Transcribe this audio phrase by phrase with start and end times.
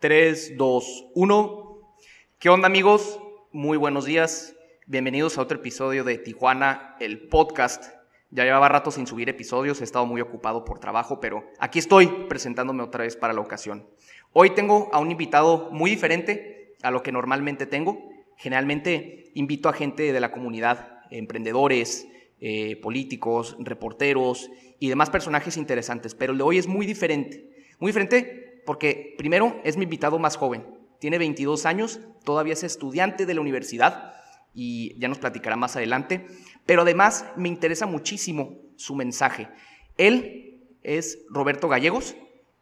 [0.00, 1.94] 3, 2, 1.
[2.38, 3.18] ¿Qué onda amigos?
[3.50, 4.54] Muy buenos días.
[4.86, 7.82] Bienvenidos a otro episodio de Tijuana, el podcast.
[8.30, 12.06] Ya llevaba rato sin subir episodios, he estado muy ocupado por trabajo, pero aquí estoy
[12.28, 13.88] presentándome otra vez para la ocasión.
[14.32, 18.08] Hoy tengo a un invitado muy diferente a lo que normalmente tengo.
[18.36, 22.06] Generalmente invito a gente de la comunidad, emprendedores,
[22.40, 27.50] eh, políticos, reporteros y demás personajes interesantes, pero el de hoy es muy diferente.
[27.80, 30.62] Muy diferente porque primero es mi invitado más joven,
[31.00, 34.12] tiene 22 años, todavía es estudiante de la universidad
[34.52, 36.26] y ya nos platicará más adelante,
[36.66, 39.48] pero además me interesa muchísimo su mensaje.
[39.96, 42.14] Él es Roberto Gallegos,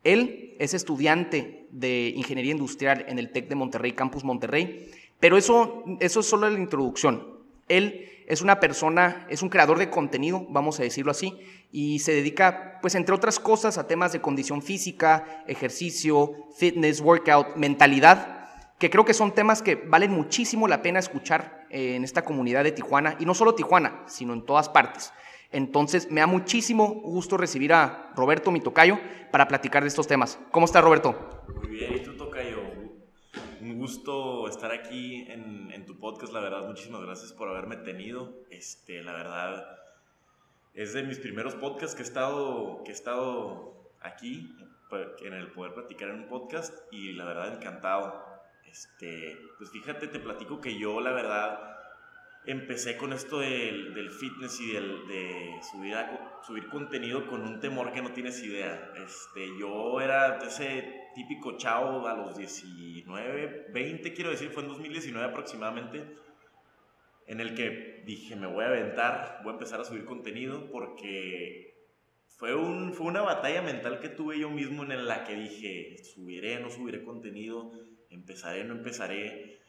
[0.05, 4.89] él es estudiante de Ingeniería Industrial en el TEC de Monterrey, Campus Monterrey,
[5.19, 7.41] pero eso, eso es solo la introducción.
[7.67, 11.39] Él es una persona, es un creador de contenido, vamos a decirlo así,
[11.71, 17.57] y se dedica, pues entre otras cosas, a temas de condición física, ejercicio, fitness, workout,
[17.57, 22.23] mentalidad, que creo que son temas que valen muchísimo la pena escuchar eh, en esta
[22.23, 25.13] comunidad de Tijuana, y no solo Tijuana, sino en todas partes.
[25.53, 28.99] Entonces, me da muchísimo gusto recibir a Roberto Mitocayo
[29.31, 30.39] para platicar de estos temas.
[30.51, 31.45] ¿Cómo está Roberto?
[31.63, 32.16] Muy bien, ¿y tú?
[33.67, 38.33] Un gusto estar aquí en, tu podcast, la verdad, muchísimas gracias por haberme tenido.
[38.49, 39.81] Este, la verdad,
[40.73, 44.57] es de mis primeros podcasts que he estado, que he estado aquí,
[45.21, 48.25] en el poder platicar en un podcast, y la verdad, encantado.
[48.71, 51.77] Este, pues fíjate, te platico que yo, la verdad,
[52.45, 55.97] empecé con esto del, del fitness y del, de subir,
[56.47, 58.93] subir contenido con un temor que no tienes idea.
[59.05, 65.27] Este, yo era ese típico chavo a los 19, 20, quiero decir, fue en 2019
[65.27, 66.05] aproximadamente
[67.27, 71.89] en el que dije, me voy a aventar, voy a empezar a subir contenido porque
[72.29, 76.61] fue, un, fue una batalla mental que tuve yo mismo en la que dije, subiré,
[76.61, 77.73] no subiré contenido,
[78.11, 79.63] empezaré, no empezaré.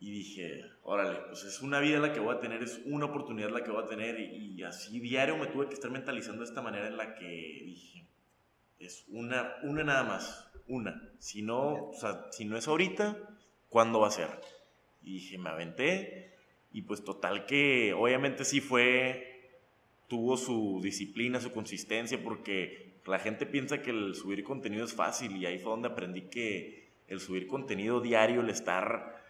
[0.00, 3.50] Y dije, órale, pues es una vida la que voy a tener, es una oportunidad
[3.50, 4.18] la que voy a tener.
[4.18, 7.28] Y, y así diario me tuve que estar mentalizando de esta manera en la que
[7.64, 8.08] dije,
[8.86, 11.10] es una, una nada más, una.
[11.18, 11.92] Si no,
[12.30, 13.16] si no es ahorita,
[13.68, 14.28] ¿cuándo va a ser?
[15.02, 16.34] Y dije, me aventé,
[16.72, 19.40] y pues total que obviamente sí fue,
[20.08, 25.36] tuvo su disciplina, su consistencia, porque la gente piensa que el subir contenido es fácil
[25.36, 29.22] y ahí fue donde aprendí que el subir contenido diario, el estar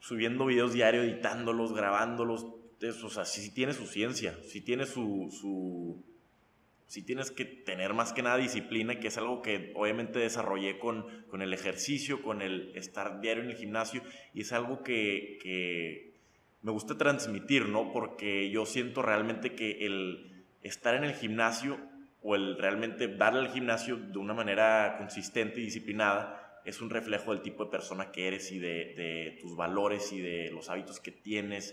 [0.00, 2.46] subiendo videos diario, editándolos, grabándolos,
[2.80, 6.02] eso, o sea, sí, tiene su ciencia, sí tiene su
[6.86, 11.06] sí tienes que tener más que nada disciplina, que es algo que obviamente desarrollé con,
[11.28, 14.02] con el ejercicio, con el estar diario en el gimnasio,
[14.34, 16.14] y es algo que, que,
[16.62, 17.92] me gusta transmitir, ¿no?
[17.92, 21.78] Porque yo siento realmente que el estar en el gimnasio
[22.22, 27.32] o el realmente darle al gimnasio de una manera consistente y disciplinada es un reflejo
[27.32, 30.98] del tipo de persona que eres y de, de tus valores y de los hábitos
[30.98, 31.72] que tienes.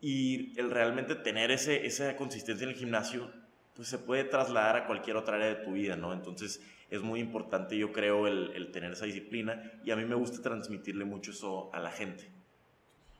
[0.00, 3.32] Y el realmente tener ese, esa consistencia en el gimnasio
[3.76, 6.12] pues se puede trasladar a cualquier otra área de tu vida, ¿no?
[6.12, 10.40] Entonces es muy importante, yo creo, el, tener esa disciplina y a mí me gusta
[10.40, 12.30] transmitirle mucho eso a la gente.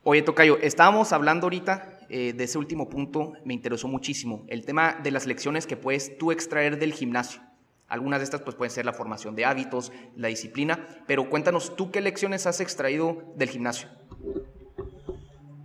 [0.03, 4.95] Oye, Tocayo, estábamos hablando ahorita eh, de ese último punto, me interesó muchísimo, el tema
[5.03, 7.43] de las lecciones que puedes tú extraer del gimnasio.
[7.89, 11.91] Algunas de estas pues pueden ser la formación de hábitos, la disciplina, pero cuéntanos tú
[11.91, 13.89] qué lecciones has extraído del gimnasio.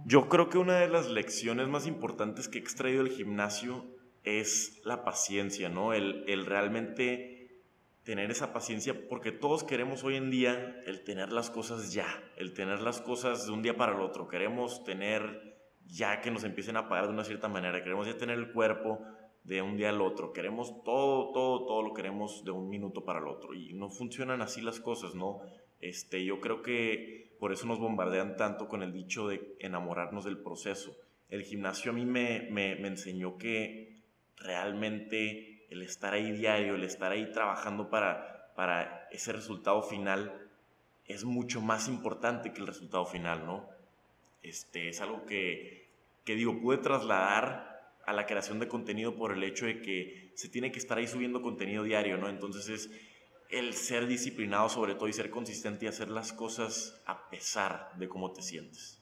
[0.05, 3.85] Yo creo que una de las lecciones más importantes que he extraído del gimnasio
[4.23, 5.93] es la paciencia, ¿no?
[5.93, 7.61] El, el, realmente
[8.03, 12.53] tener esa paciencia, porque todos queremos hoy en día el tener las cosas ya, el
[12.53, 14.27] tener las cosas de un día para el otro.
[14.27, 15.51] Queremos tener
[15.85, 18.99] ya que nos empiecen a pagar de una cierta manera, queremos ya tener el cuerpo
[19.43, 23.19] de un día al otro, queremos todo, todo, todo lo queremos de un minuto para
[23.19, 25.41] el otro y no funcionan así las cosas, ¿no?
[25.79, 30.37] Este, yo creo que por eso nos bombardean tanto con el dicho de enamorarnos del
[30.37, 30.95] proceso.
[31.27, 33.90] El gimnasio a mí me, me, me enseñó que
[34.43, 40.49] realmente el estar ahí diario, el estar ahí trabajando para, para ese resultado final
[41.05, 43.69] es mucho más importante que el resultado final, ¿no?
[44.43, 45.89] Este, es algo que,
[46.23, 50.49] que digo, pude trasladar a la creación de contenido por el hecho de que se
[50.49, 52.29] tiene que estar ahí subiendo contenido diario, ¿no?
[52.29, 52.91] Entonces es
[53.49, 58.07] el ser disciplinado sobre todo y ser consistente y hacer las cosas a pesar de
[58.07, 58.97] cómo te sientes.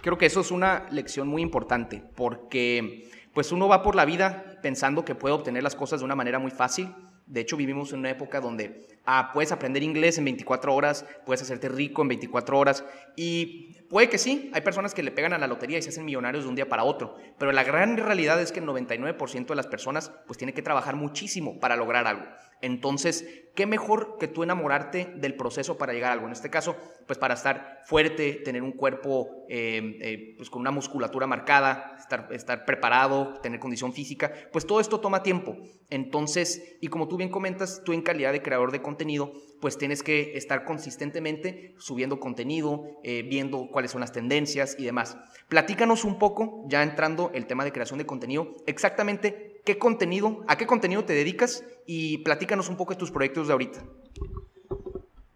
[0.00, 4.58] Creo que eso es una lección muy importante porque pues uno va por la vida
[4.62, 6.92] pensando que puede obtener las cosas de una manera muy fácil.
[7.28, 11.40] De hecho, vivimos en una época donde a puedes aprender inglés en 24 horas, puedes
[11.42, 15.38] hacerte rico en 24 horas y puede que sí, hay personas que le pegan a
[15.38, 18.42] la lotería y se hacen millonarios de un día para otro, pero la gran realidad
[18.42, 22.24] es que el 99% de las personas pues tiene que trabajar muchísimo para lograr algo.
[22.60, 26.26] Entonces, ¿qué mejor que tú enamorarte del proceso para llegar a algo?
[26.26, 26.76] En este caso,
[27.06, 32.28] pues para estar fuerte, tener un cuerpo eh, eh, pues con una musculatura marcada, estar,
[32.32, 35.56] estar preparado, tener condición física, pues todo esto toma tiempo.
[35.90, 40.02] Entonces, y como tú bien comentas, tú en calidad de creador de contenido, pues tienes
[40.02, 45.16] que estar consistentemente subiendo contenido, eh, viendo cuáles son las tendencias y demás.
[45.48, 50.56] Platícanos un poco, ya entrando el tema de creación de contenido, exactamente qué contenido, a
[50.56, 53.84] qué contenido te dedicas y platícanos un poco de tus proyectos de ahorita.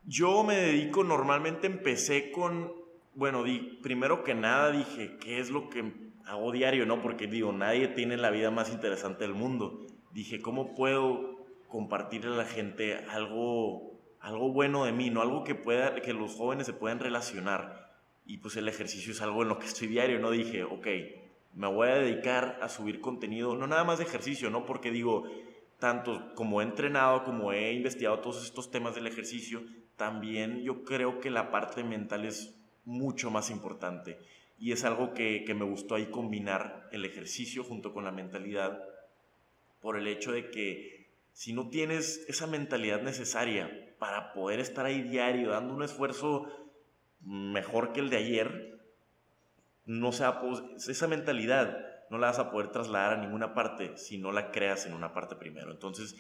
[0.07, 2.73] Yo me dedico, normalmente empecé con,
[3.15, 5.93] bueno, di, primero que nada dije, ¿qué es lo que
[6.25, 6.87] hago diario?
[6.87, 9.81] No, porque digo, nadie tiene la vida más interesante del mundo.
[10.15, 15.55] Dije, ¿cómo puedo compartirle a la gente algo, algo bueno de mí, no algo que,
[15.55, 17.93] pueda, que los jóvenes se puedan relacionar?
[18.25, 20.31] Y pues el ejercicio es algo en lo que estoy diario, ¿no?
[20.31, 20.87] Dije, ok,
[21.55, 24.65] me voy a dedicar a subir contenido, no nada más de ejercicio, ¿no?
[24.65, 25.25] Porque digo,
[25.79, 29.63] tanto como he entrenado, como he investigado todos estos temas del ejercicio,
[29.97, 32.55] también yo creo que la parte mental es
[32.85, 34.19] mucho más importante.
[34.59, 38.83] Y es algo que, que me gustó ahí combinar el ejercicio junto con la mentalidad,
[39.81, 45.03] por el hecho de que si no tienes esa mentalidad necesaria para poder estar ahí
[45.03, 46.47] diario, dando un esfuerzo
[47.21, 48.72] mejor que el de ayer,
[49.85, 50.41] no sea,
[50.77, 54.87] esa mentalidad no la vas a poder trasladar a ninguna parte si no la creas
[54.87, 55.73] en una parte primero.
[55.73, 56.17] Entonces,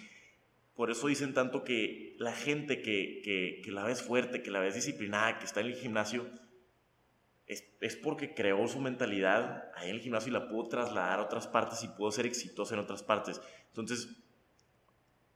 [0.74, 4.60] por eso dicen tanto que la gente que, que, que la ves fuerte, que la
[4.60, 6.26] ves disciplinada, que está en el gimnasio,
[7.46, 11.24] es, es, porque creó su mentalidad ahí en el gimnasio y la pudo trasladar a
[11.24, 13.40] otras partes y pudo ser exitosa en otras partes.
[13.68, 14.08] Entonces,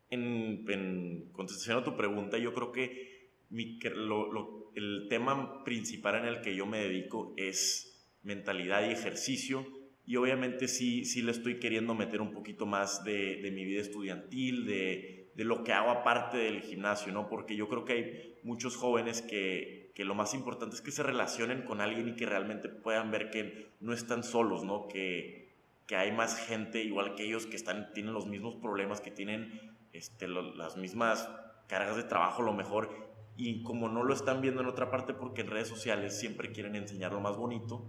[0.08, 6.16] en, en contestación a tu pregunta, yo creo que mi, lo, lo, el tema principal
[6.16, 7.95] en el que yo me dedico es
[8.26, 9.64] mentalidad y ejercicio
[10.04, 13.80] y obviamente sí, sí le estoy queriendo meter un poquito más de, de mi vida
[13.80, 17.28] estudiantil, de, de, lo que hago aparte del gimnasio, ¿no?
[17.28, 21.02] Porque yo creo que hay muchos jóvenes que, que, lo más importante es que se
[21.02, 24.86] relacionen con alguien y que realmente puedan ver que no están solos, ¿no?
[24.86, 25.48] Que,
[25.88, 29.60] que hay más gente igual que ellos que están, tienen los mismos problemas, que tienen
[29.92, 31.28] este, las mismas
[31.66, 33.06] cargas de trabajo, lo mejor,
[33.36, 36.76] y como no lo están viendo en otra parte porque en redes sociales siempre quieren
[36.76, 37.88] enseñar lo más bonito,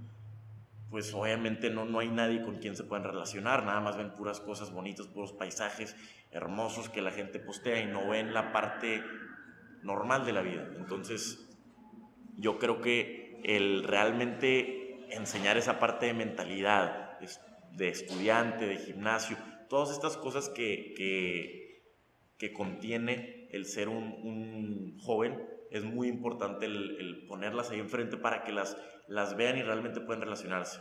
[0.89, 4.39] pues obviamente no, no hay nadie con quien se puedan relacionar, nada más ven puras
[4.39, 5.95] cosas bonitas, puros paisajes
[6.31, 9.03] hermosos que la gente postea y no ven la parte
[9.83, 10.69] normal de la vida.
[10.77, 11.49] Entonces,
[12.37, 17.19] yo creo que el realmente enseñar esa parte de mentalidad,
[17.71, 19.37] de estudiante, de gimnasio,
[19.69, 21.83] todas estas cosas que, que,
[22.37, 28.17] que contiene el ser un, un joven, es muy importante el, el, ponerlas ahí enfrente
[28.17, 28.77] para que las,
[29.07, 30.79] las vean y realmente puedan relacionarse.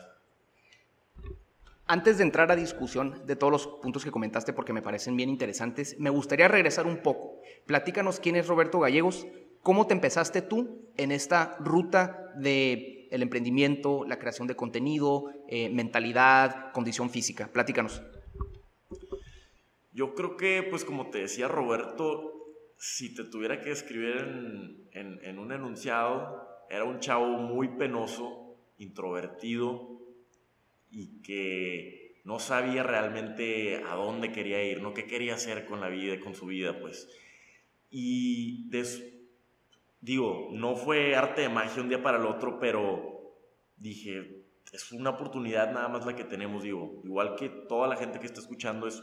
[1.88, 5.30] Antes de entrar a discusión de todos los puntos que comentaste, porque me parecen bien
[5.30, 7.40] interesantes, me gustaría regresar un poco.
[7.64, 9.26] Platícanos quién es Roberto Gallegos,
[9.62, 15.70] cómo te empezaste tú en esta ruta de el emprendimiento, la creación de contenido, eh,
[15.70, 17.48] mentalidad, condición física.
[17.52, 18.02] Platícanos.
[19.92, 22.35] Yo creo que, pues como te decía Roberto,
[22.76, 28.58] si te tuviera que escribir en, en, en, un enunciado, era un chavo muy penoso,
[28.78, 30.00] introvertido
[30.90, 35.88] y que no sabía realmente a dónde quería ir, no qué quería hacer con la
[35.88, 37.08] vida, con su vida, pues.
[37.90, 38.68] Y
[40.00, 43.36] digo, no fue arte de magia un día para el otro, pero
[43.76, 48.18] dije, es una oportunidad nada más la que tenemos, digo, igual que toda la gente
[48.18, 49.02] que está escuchando, es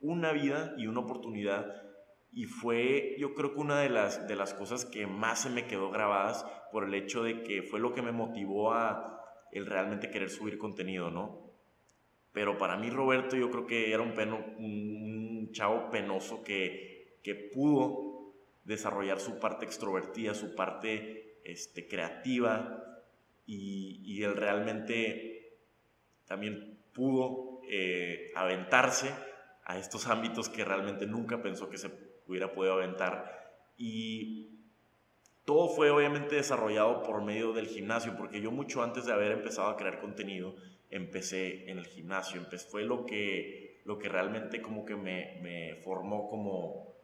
[0.00, 1.91] una vida y una oportunidad
[2.32, 5.66] y fue yo creo que una de las, de las cosas que más se me
[5.66, 9.20] quedó grabadas por el hecho de que fue lo que me motivó a
[9.52, 11.50] el realmente querer subir contenido, ¿no?
[12.32, 18.32] Pero para mí Roberto yo creo que era un, chavo penoso que, que pudo
[18.64, 23.02] desarrollar su parte extrovertida, su parte este, creativa
[23.44, 25.58] y, y él realmente
[26.26, 29.12] también pudo eh, aventarse
[29.64, 31.90] a estos ámbitos que realmente nunca pensó que se
[32.32, 33.60] hubiera podido aventar.
[33.76, 34.52] Y
[35.44, 39.68] todo fue obviamente desarrollado por medio del gimnasio, porque yo mucho antes de haber empezado
[39.68, 40.54] a crear contenido,
[40.90, 42.40] empecé en el gimnasio.
[42.40, 46.94] Empecé, fue lo que, lo que realmente como que me, me formó como,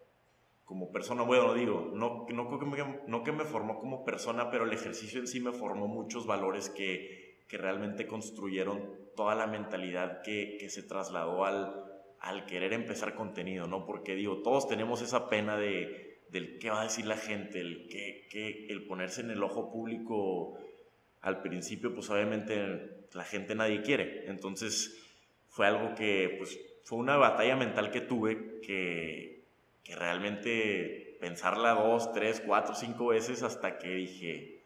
[0.65, 1.23] como persona.
[1.23, 5.21] Bueno, digo, no, no, que me, no que me formó como persona, pero el ejercicio
[5.21, 10.69] en sí me formó muchos valores que, que realmente construyeron toda la mentalidad que, que
[10.69, 11.88] se trasladó al,
[12.21, 13.87] al querer empezar contenido, ¿no?
[13.87, 17.89] Porque digo, todos tenemos esa pena de, del qué va a decir la gente, el,
[17.89, 20.59] qué, el ponerse en el ojo público
[21.21, 24.29] al principio, pues obviamente la gente nadie quiere.
[24.29, 25.03] Entonces
[25.49, 29.43] fue algo que, pues, fue una batalla mental que tuve que,
[29.85, 34.63] que realmente pensarla dos, tres, cuatro, cinco veces hasta que dije,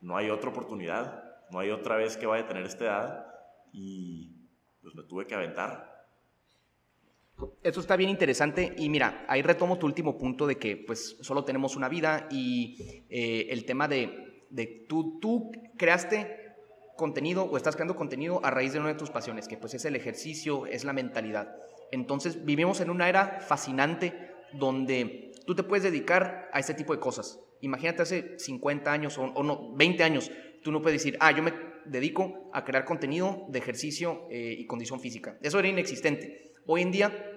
[0.00, 3.26] no hay otra oportunidad, no hay otra vez que vaya a tener esta edad
[3.72, 4.30] y
[4.82, 5.91] pues me tuve que aventar.
[7.62, 11.44] Eso está bien interesante y mira, ahí retomo tu último punto de que pues solo
[11.44, 16.42] tenemos una vida y eh, el tema de, de tú, tú creaste
[16.96, 19.84] contenido o estás creando contenido a raíz de una de tus pasiones, que pues es
[19.84, 21.56] el ejercicio, es la mentalidad.
[21.90, 27.00] Entonces vivimos en una era fascinante donde tú te puedes dedicar a este tipo de
[27.00, 27.40] cosas.
[27.60, 30.30] Imagínate hace 50 años o, no, 20 años,
[30.62, 31.52] tú no puedes decir, ah, yo me
[31.84, 35.38] dedico a crear contenido de ejercicio eh, y condición física.
[35.42, 36.52] Eso era inexistente.
[36.66, 37.31] Hoy en día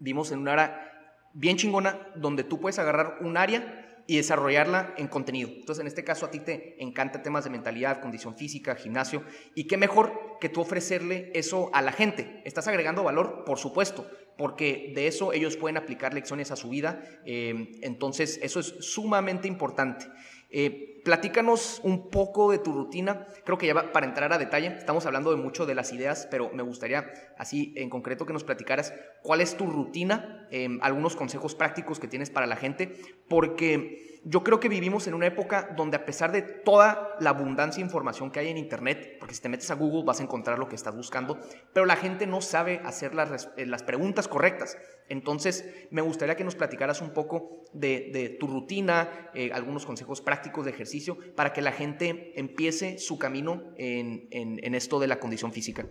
[0.00, 0.90] vivimos en una era
[1.32, 5.50] bien chingona donde tú puedes agarrar un área y desarrollarla en contenido.
[5.54, 9.22] Entonces, en este caso, a ti te encanta temas de mentalidad, condición física, gimnasio,
[9.54, 12.42] y qué mejor que tú ofrecerle eso a la gente.
[12.44, 17.00] Estás agregando valor, por supuesto, porque de eso ellos pueden aplicar lecciones a su vida.
[17.24, 20.06] Eh, entonces, eso es sumamente importante.
[20.50, 23.26] Eh, platícanos un poco de tu rutina.
[23.44, 26.28] Creo que ya va, para entrar a detalle, estamos hablando de mucho de las ideas,
[26.30, 28.92] pero me gustaría así en concreto que nos platicaras
[29.22, 32.92] cuál es tu rutina, em, algunos consejos prácticos que tienes para la gente,
[33.28, 37.80] porque yo creo que vivimos en una época donde a pesar de toda la abundancia
[37.80, 40.58] de información que hay en Internet, porque si te metes a Google vas a encontrar
[40.58, 41.38] lo que estás buscando,
[41.72, 44.76] pero la gente no sabe hacer las, eh, preguntas correctas.
[45.08, 50.64] Entonces, me gustaría que nos platicaras un poco de, tu rutina, eh, algunos consejos prácticos
[50.64, 55.88] de ejercicio, para que la gente empiece su camino en, esto de la condición física.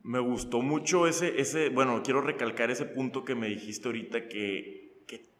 [0.00, 4.85] Me gustó mucho ese, ese, bueno, quiero recalcar ese punto que me dijiste ahorita, que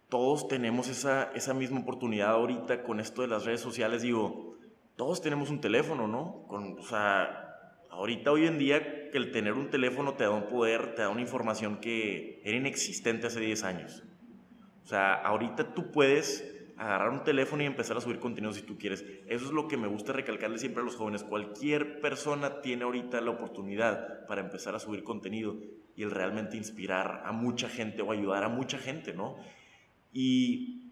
[0.09, 4.03] todos tenemos esa, esa misma oportunidad ahorita con esto de las redes sociales.
[4.03, 4.57] Digo,
[4.97, 6.45] todos tenemos un teléfono, ¿no?
[6.49, 7.47] Con, o sea,
[7.97, 11.23] Ahorita, hoy en día, el tener un teléfono te da un poder, te da una
[11.23, 14.03] información que era inexistente hace 10 años.
[14.85, 16.45] O sea, ahorita tú puedes
[16.77, 19.03] agarrar un teléfono y empezar a subir contenido si tú quieres.
[19.29, 21.25] Eso es lo que me gusta recalcarle siempre a los jóvenes.
[21.25, 25.57] Cualquier persona tiene ahorita la oportunidad para empezar a subir contenido
[25.97, 29.37] y el realmente inspirar a mucha gente o ayudar a mucha gente, ¿no?
[30.13, 30.87] Y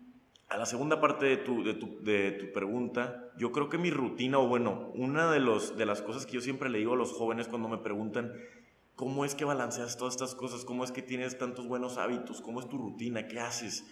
[0.48, 3.90] a la segunda parte de tu, de tu, de tu pregunta, yo creo que mi
[3.90, 6.96] rutina, o bueno, una de, los, de las cosas que yo siempre le digo a
[6.96, 8.32] los jóvenes cuando me preguntan,
[8.94, 10.64] ¿cómo es que balanceas todas estas cosas?
[10.64, 12.40] ¿Cómo es que tienes tantos buenos hábitos?
[12.40, 13.26] ¿Cómo es tu rutina?
[13.26, 13.84] ¿Qué haces?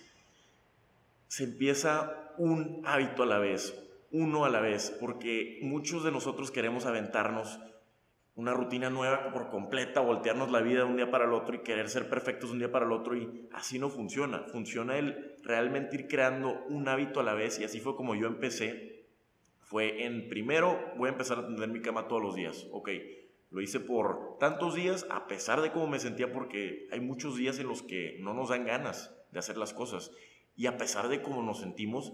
[1.29, 3.75] Se empieza un hábito a la vez,
[4.11, 7.59] uno a la vez, porque muchos de nosotros queremos aventarnos
[8.43, 11.61] una rutina nueva por completa, voltearnos la vida de un día para el otro y
[11.61, 14.41] querer ser perfectos un día para el otro y así no funciona.
[14.51, 18.27] Funciona el realmente ir creando un hábito a la vez y así fue como yo
[18.27, 19.07] empecé.
[19.61, 22.67] Fue en primero voy a empezar a atender mi cama todos los días.
[22.73, 22.91] Ok,
[23.53, 27.61] lo hice por tantos días a pesar de cómo me sentía porque hay muchos días
[27.61, 30.11] en los que no nos dan ganas de hacer las cosas
[30.57, 32.13] y a pesar de cómo nos sentimos,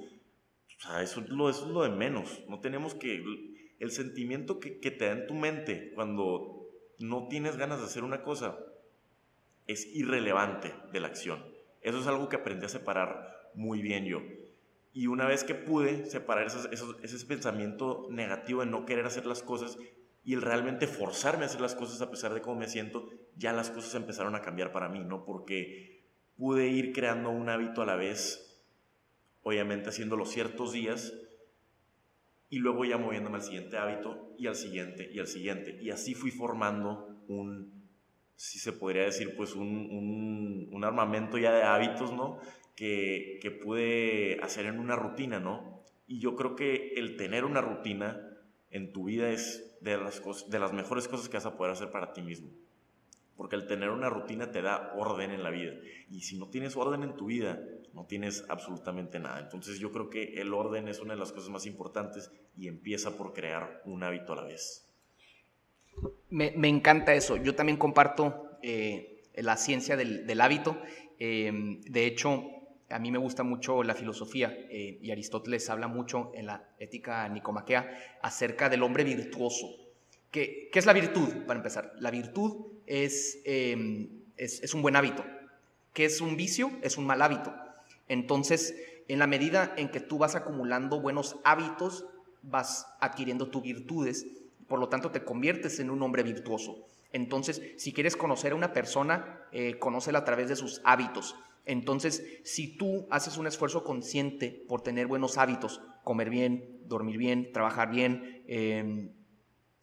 [1.00, 2.44] eso, eso es lo de menos.
[2.48, 6.68] No tenemos que el sentimiento que, te da en tu mente cuando
[6.98, 8.58] no tienes ganas de hacer una cosa
[9.66, 11.44] es irrelevante de la acción.
[11.82, 14.22] Eso es algo que aprendí a separar muy bien yo.
[14.92, 19.78] Y una vez que pude separar ese pensamiento negativo de no querer hacer las cosas
[20.24, 23.52] y el realmente forzarme a hacer las cosas a pesar de cómo me siento, ya
[23.52, 25.24] las cosas empezaron a cambiar para mí, ¿no?
[25.24, 26.02] Porque
[26.36, 28.62] pude ir creando un hábito a la vez,
[29.42, 31.14] obviamente haciéndolo ciertos días,
[32.50, 35.78] y luego ya moviéndome al siguiente hábito y al siguiente y al siguiente.
[35.80, 37.78] Y así fui formando un,
[38.36, 42.38] si se podría decir, pues un, un, armamento ya de hábitos, ¿no?
[42.76, 45.82] Que, que, pude hacer en una rutina, ¿no?
[46.06, 48.28] Y yo creo que el tener una rutina
[48.70, 51.72] en tu vida es de las, cosas, de las mejores cosas que vas a poder
[51.72, 52.50] hacer para ti mismo.
[53.36, 55.74] Porque el tener una rutina te da orden en la vida.
[56.10, 57.60] Y si no tienes orden en tu vida,
[57.94, 59.40] no tienes absolutamente nada.
[59.40, 63.16] Entonces yo creo que el orden es una de las cosas más importantes y empieza
[63.16, 64.86] por crear un hábito a la vez.
[66.30, 67.36] Me, encanta eso.
[67.36, 70.80] Yo también comparto eh, la ciencia del, hábito.
[71.18, 71.50] Eh,
[71.86, 72.44] de hecho,
[72.90, 77.28] a mí me gusta mucho la filosofía eh, y Aristóteles habla mucho en la ética
[77.28, 79.66] nicomaquea acerca del hombre virtuoso.
[80.30, 81.94] ¿Qué, ¿Qué, es la virtud, para empezar?
[81.98, 85.24] La virtud Em, es, es, un buen hábito.
[85.92, 86.70] ¿Qué es un vicio?
[86.82, 87.54] Es un mal hábito.
[88.08, 88.74] Entonces,
[89.08, 92.06] en la medida en que tú vas acumulando buenos hábitos,
[92.42, 94.26] vas adquiriendo tus virtudes,
[94.66, 96.86] por lo tanto te conviertes en un hombre virtuoso.
[97.12, 101.36] Entonces, si quieres conocer a una persona, eh, conócela a través de sus hábitos.
[101.64, 107.52] Entonces, si tú haces un esfuerzo consciente por tener buenos hábitos, comer bien, dormir bien,
[107.52, 109.10] trabajar bien, em,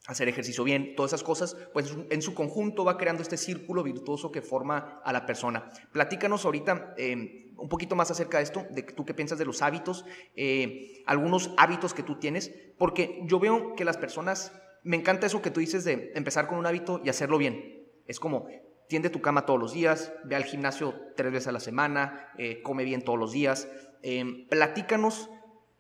[0.08, 4.32] hacer ejercicio bien, todas esas cosas, pues en su conjunto va creando este círculo virtuoso
[4.32, 5.70] que forma a la persona.
[5.92, 9.62] Platícanos ahorita em, un poquito más acerca de esto, de tú qué piensas de los
[9.62, 15.26] hábitos, eh, algunos hábitos que tú tienes, porque yo veo que las personas, me encanta
[15.26, 17.88] eso que tú dices de empezar con un hábito y hacerlo bien.
[18.06, 18.48] Es como,
[18.88, 22.62] tiende tu cama todos los días, ve al gimnasio tres veces a la semana, eh,
[22.62, 23.68] come bien todos los días.
[24.04, 25.30] Em, platícanos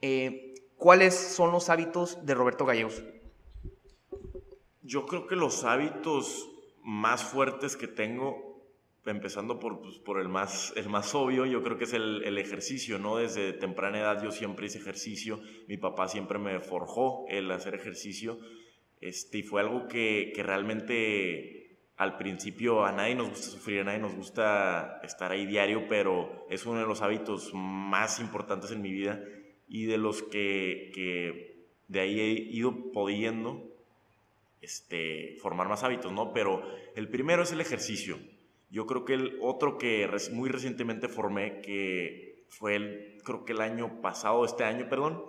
[0.01, 3.03] eh, cuáles son los hábitos de Roberto Gallegos.
[4.85, 6.47] Yo creo que los hábitos
[6.83, 8.63] más fuertes que tengo,
[9.05, 12.37] empezando por, pues, por el, más, el más obvio, yo creo que es el, el,
[12.37, 13.17] ejercicio, ¿no?
[13.17, 18.39] Desde temprana edad yo siempre hice ejercicio, mi papá siempre me forjó el hacer ejercicio,
[19.01, 23.85] este, y fue algo que, que realmente al principio a nadie nos gusta sufrir, a
[23.85, 28.83] nadie nos gusta estar ahí diario, pero es uno de los hábitos más importantes en
[28.83, 29.23] mi vida
[29.67, 33.74] y de los que, que de ahí he ido pudiendo
[34.65, 36.33] este, formar más hábitos, ¿no?
[36.33, 36.63] Pero
[36.95, 38.17] el primero es el ejercicio.
[38.69, 43.61] Yo creo que el otro que muy recientemente formé, que fue el, creo que el
[43.61, 45.23] año pasado, este año, perdón,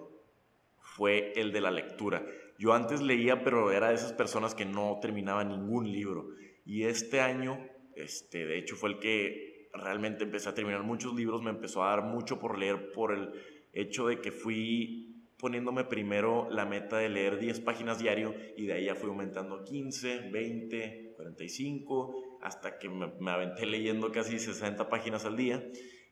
[0.81, 2.25] fue el de la lectura.
[2.59, 6.31] Yo antes leía, pero era de esas personas que no terminaba ningún libro.
[6.65, 7.59] Y este año,
[7.95, 11.91] este, de hecho, fue el que realmente empecé a terminar muchos libros, me empezó a
[11.91, 13.33] dar mucho por leer por el
[13.75, 18.75] hecho de que fui poniéndome primero la meta de leer 10 páginas diario y de
[18.75, 24.89] ahí ya fui aumentando 15, 20, 45, hasta que me, me, aventé leyendo casi 60
[24.89, 25.63] páginas al día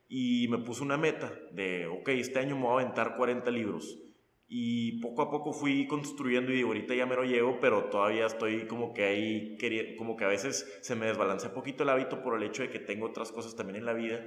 [0.09, 3.99] y me puse una meta de, ok, este año me voy a aventar 40 libros.
[4.47, 8.27] Y poco a poco fui construyendo y digo, ahorita ya me lo llevo, pero todavía
[8.27, 9.57] estoy como que ahí,
[9.97, 12.79] como que a veces se me desbalancea poquito el hábito por el hecho de que
[12.79, 14.25] tengo otras cosas también en la vida.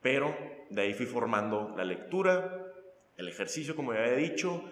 [0.00, 0.34] Pero
[0.70, 2.73] de ahí fui formando la lectura,
[3.16, 4.64] el ejercicio, como ya había dicho,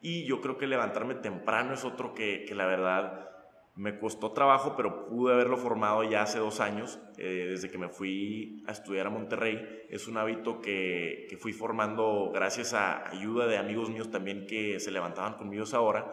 [0.00, 3.30] y yo creo que levantarme temprano es otro que, que la verdad
[3.76, 7.90] me costó trabajo, pero pude haberlo formado ya hace dos años, eh, desde que me
[7.90, 9.84] fui a estudiar a Monterrey.
[9.90, 14.80] Es un hábito que, que, fui formando gracias a ayuda de amigos míos también que
[14.80, 16.10] se levantaban conmigo a esa hora.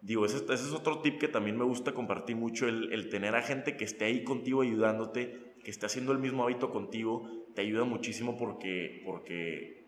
[0.00, 3.34] Digo, ese, ese, es otro tip que también me gusta compartir mucho, el, el tener
[3.34, 7.62] a gente que esté ahí contigo ayudándote, que esté haciendo el mismo hábito contigo, te
[7.62, 9.79] ayuda muchísimo porque, porque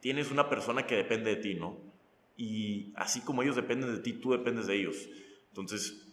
[0.00, 1.76] tienes una persona que depende de ti, ¿no?
[2.36, 5.08] Y así como ellos dependen de ti, tú dependes de ellos.
[5.48, 6.06] Entonces,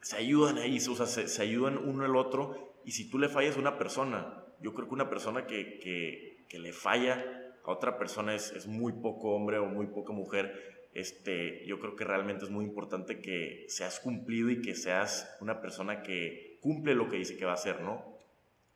[0.00, 2.74] se ayudan ahí, o sea, se, ayudan uno al otro.
[2.84, 6.44] Y si tú le fallas a una persona, yo creo que una persona que, que,
[6.48, 10.88] que le falla a otra persona es, es, muy poco hombre o muy poca mujer.
[10.94, 15.60] Este, yo creo que realmente es muy importante que seas cumplido y que seas una
[15.60, 18.16] persona que cumple lo que dice que va a hacer, ¿no?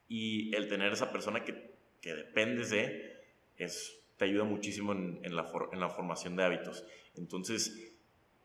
[0.09, 3.17] Y el tener esa persona que, que dependes de
[3.57, 6.85] es te ayuda muchísimo en, en, la en la formación de hábitos.
[7.17, 7.97] Entonces,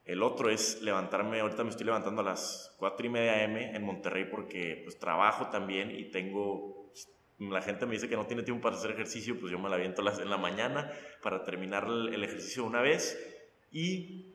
[0.05, 3.83] el otro es levantarme, ahorita me estoy levantando a las 4 y media AM en
[3.83, 6.93] Monterrey porque pues trabajo también y tengo,
[7.39, 9.75] la gente me dice que no tiene tiempo para hacer ejercicio, pues yo me la
[9.75, 13.19] aviento en la mañana para terminar el, ejercicio una vez
[13.69, 14.31] y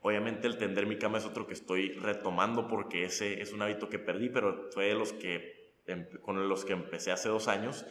[0.00, 3.90] obviamente el tender mi cama es otro que estoy retomando porque ese es un hábito
[3.90, 7.84] que perdí, pero fue de los que, em, con los que empecé hace dos años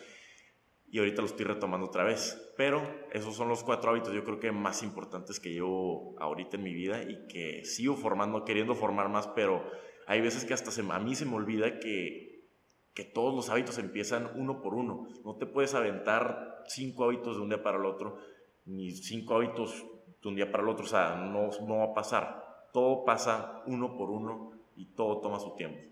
[0.91, 2.53] y ahorita lo estoy retomando otra vez.
[2.57, 6.63] Pero esos son los cuatro hábitos yo creo que más importantes que llevo ahorita en
[6.63, 9.63] mi vida y que sigo formando, queriendo formar más, pero
[10.07, 12.47] hay veces que hasta se, a mí se me olvida que,
[12.93, 15.07] que todos los hábitos empiezan uno por uno.
[15.23, 18.17] No te puedes aventar cinco hábitos de un día para el otro,
[18.65, 19.85] ni cinco hábitos
[20.21, 22.43] de un día para el otro, o sea, no, no va a pasar.
[22.73, 25.88] Todo pasa uno por uno y todo toma su tiempo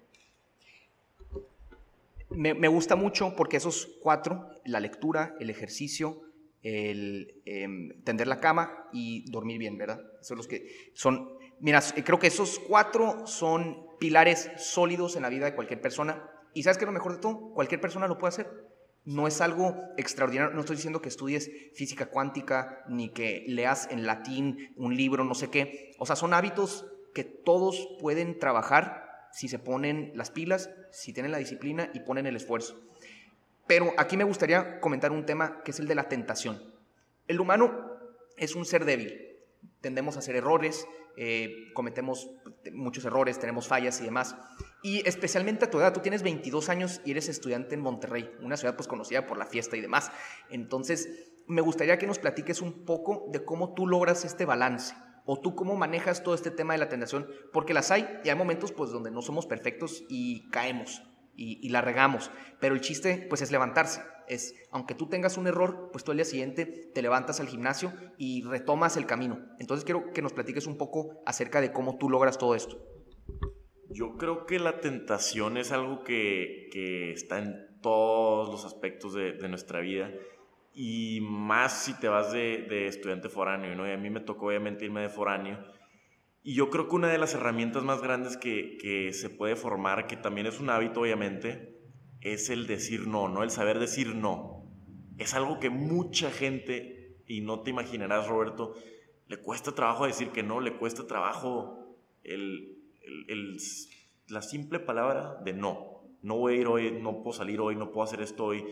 [2.30, 6.22] me, gusta mucho porque esos cuatro, la lectura, el ejercicio,
[6.62, 10.02] el em, tender la cama y dormir bien, ¿verdad?
[10.22, 15.46] Son los que son, mira, creo que esos cuatro son pilares sólidos en la vida
[15.46, 16.30] de cualquier persona.
[16.54, 18.48] Y sabes que lo mejor de todo, cualquier persona lo puede hacer.
[19.06, 24.06] No es algo extraordinario, no estoy diciendo que estudies física cuántica ni que leas en
[24.06, 25.94] latín un libro, no sé qué.
[25.98, 29.07] O sea, son hábitos que todos pueden trabajar
[29.38, 32.82] si se ponen las pilas, si tienen la disciplina y ponen el esfuerzo.
[33.68, 36.60] Pero aquí me gustaría comentar un tema que es el de la tentación.
[37.28, 37.72] El humano
[38.36, 39.38] es un ser débil.
[39.80, 42.32] Tendemos a hacer errores, eh, cometemos
[42.74, 44.36] muchos errores, tenemos fallas y demás.
[44.82, 48.58] Y especialmente a tu edad, tú tienes 22 años y eres estudiante en Monterrey, una
[48.58, 50.12] ciudad pues conocida por la fiesta y demás.
[50.50, 54.96] Entonces, me gustaría que nos platiques un poco de cómo tú logras este balance
[55.28, 57.28] ¿O tú cómo manejas todo este tema de la tentación?
[57.52, 61.04] Porque las hay y hay momentos pues donde no somos perfectos y caemos.
[61.36, 62.32] y, la regamos.
[62.60, 64.02] Pero el chiste, pues, es levantarse.
[64.28, 67.94] Es, aunque tú tengas un error, pues tú al día siguiente te levantas al gimnasio
[68.18, 69.40] y retomas el camino.
[69.60, 72.78] Entonces quiero que nos platiques un poco acerca de cómo tú logras todo esto.
[73.90, 76.68] Yo creo que la tentación es algo que,
[77.14, 80.12] está en todos los aspectos de, nuestra vida
[80.80, 83.88] y más si te vas de, de estudiante foráneo, ¿no?
[83.88, 85.58] Y a mí me tocó obviamente irme de foráneo
[86.48, 90.08] y yo creo que una de las herramientas más grandes que, que, se puede formar,
[90.08, 91.78] que también es un hábito obviamente,
[92.22, 93.44] es el decir no, ¿no?
[93.44, 94.64] El saber decir no.
[95.18, 98.76] Es algo que mucha gente, y no te imaginarás Roberto,
[99.28, 102.78] le cuesta trabajo decir que no, le cuesta trabajo el,
[103.28, 103.58] el,
[104.30, 106.04] la simple palabra de no.
[106.22, 108.64] No voy a ir hoy, no puedo salir hoy, no puedo hacer esto hoy.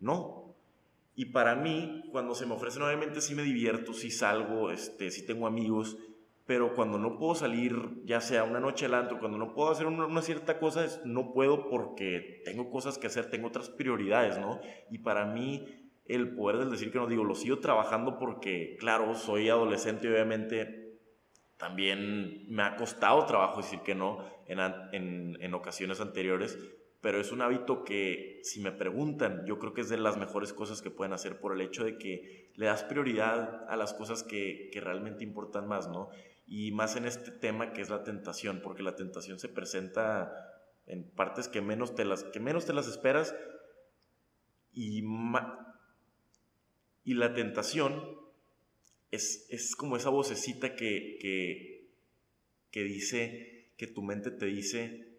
[0.00, 0.41] No.
[1.14, 5.26] Y para mí, cuando se me ofrecen, obviamente sí me divierto, sí salgo, este, sí
[5.26, 5.98] tengo amigos,
[6.46, 9.86] pero cuando no puedo salir, ya sea una noche al antro, cuando no puedo hacer
[9.86, 14.60] una, cierta cosa, es, no puedo porque tengo cosas que hacer, tengo otras prioridades, ¿no?
[14.90, 15.66] Y para mí,
[16.06, 20.10] el poder del decir que no, digo, lo sigo trabajando porque, claro, soy adolescente y
[20.10, 20.98] obviamente
[21.58, 24.58] también me ha costado trabajo decir que no en,
[24.92, 26.58] en, en ocasiones anteriores,
[27.02, 30.54] pero es un hábito que, si me preguntan, yo creo que es de las mejores
[30.54, 34.22] cosas que pueden hacer por el hecho de que le das prioridad a las cosas
[34.22, 36.08] que, que realmente importan más, ¿no?
[36.46, 40.32] y más en este tema que es la tentación, porque la tentación se presenta
[40.86, 43.34] en partes que menos te las, que menos te las esperas
[44.72, 45.02] y,
[47.04, 48.18] y la tentación
[49.10, 51.90] es, es, como esa vocecita que, que,
[52.70, 55.11] que dice, que tu mente te dice,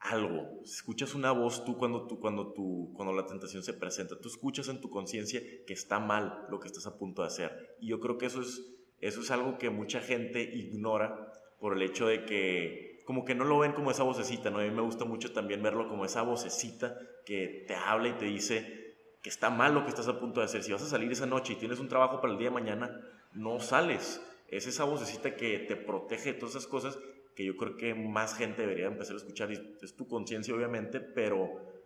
[0.00, 0.60] algo.
[0.64, 4.18] Escuchas una voz tú cuando, tú, cuando, tú, cuando la tentación se presenta.
[4.20, 7.76] Tú escuchas en tu conciencia que está mal lo que estás a punto de hacer.
[7.80, 11.82] Y yo creo que eso es eso es algo que mucha gente ignora por el
[11.82, 14.58] hecho de que como que no lo ven como esa vocecita, ¿no?
[14.58, 18.24] A mí me gusta mucho también verlo como esa vocecita que te habla y te
[18.24, 20.62] dice que está mal lo que estás a punto de hacer.
[20.62, 23.00] Si vas a salir esa noche y tienes un trabajo para el día de mañana,
[23.32, 24.20] no sales.
[24.48, 26.98] Es esa vocecita que te protege de todas esas cosas
[27.36, 29.52] que yo creo que más gente debería empezar a escuchar.
[29.52, 31.76] Y es tu conciencia, obviamente, pero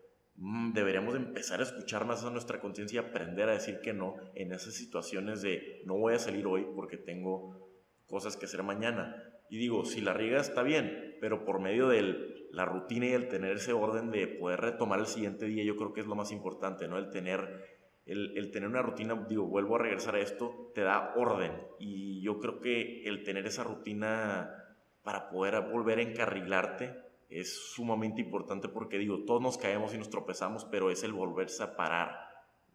[0.43, 4.15] Mm, deberíamos empezar a escuchar más a nuestra conciencia y aprender a decir que no
[4.35, 7.69] en esas situaciones de no voy a salir hoy porque tengo
[8.07, 9.23] cosas que hacer mañana.
[9.51, 13.29] Y digo, si la riega está bien, pero por medio de la rutina y el
[13.29, 16.33] tener ese orden de poder retomar el siguiente día, yo creo que es lo más
[16.33, 16.97] importante, ¿no?
[16.97, 17.67] El tener,
[18.07, 21.53] el, el tener una rutina, digo, vuelvo a regresar a esto, te da orden.
[21.79, 24.60] Y yo creo que el tener esa rutina
[25.03, 26.95] para poder volver a encarrilarte,
[27.29, 31.63] es sumamente importante porque digo, todos nos caemos y nos tropezamos, pero es el volverse
[31.63, 32.29] a parar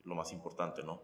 [0.04, 1.02] lo más importante, ¿no?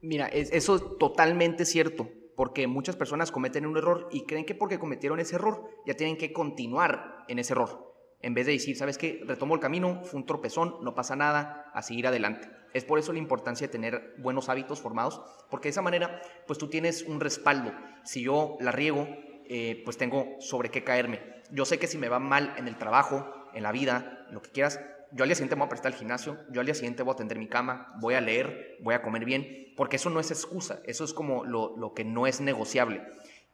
[0.00, 4.78] Mira, eso es totalmente cierto, porque muchas personas cometen un error y creen que porque
[4.78, 7.87] cometieron ese error ya tienen que continuar en ese error,
[8.20, 9.22] en vez de decir, ¿sabes qué?
[9.26, 12.48] Retomo el camino, fue un tropezón, no pasa nada, a seguir adelante.
[12.74, 16.58] Es por eso la importancia de tener buenos hábitos formados, porque de esa manera, pues
[16.58, 17.72] tú tienes un respaldo.
[18.04, 19.08] Si yo la riego,
[19.48, 21.20] eh, pues tengo sobre qué caerme.
[21.50, 24.50] Yo sé que si me va mal en el trabajo, en la vida, lo que
[24.50, 24.80] quieras,
[25.12, 27.12] yo al día siguiente me voy a prestar al gimnasio, yo al día siguiente voy
[27.12, 30.30] a atender mi cama, voy a leer, voy a comer bien, porque eso no es
[30.30, 33.02] excusa, eso es como lo, que no es negociable.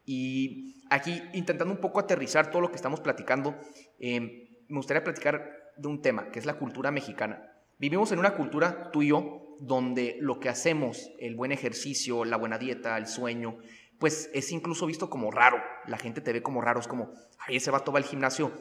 [0.04, 3.56] Y aquí, intentando un poco aterrizar todo lo que estamos platicando,
[4.00, 7.52] eh, me gustaría platicar de un tema, que es la cultura mexicana.
[7.78, 12.36] Vivimos en una cultura, tú y yo, donde lo que hacemos, el buen ejercicio, la
[12.36, 13.58] buena dieta, el sueño,
[13.98, 15.58] pues es incluso visto como raro.
[15.86, 17.12] La gente te ve como raro, es como,
[17.46, 18.52] ay, ese vato va al gimnasio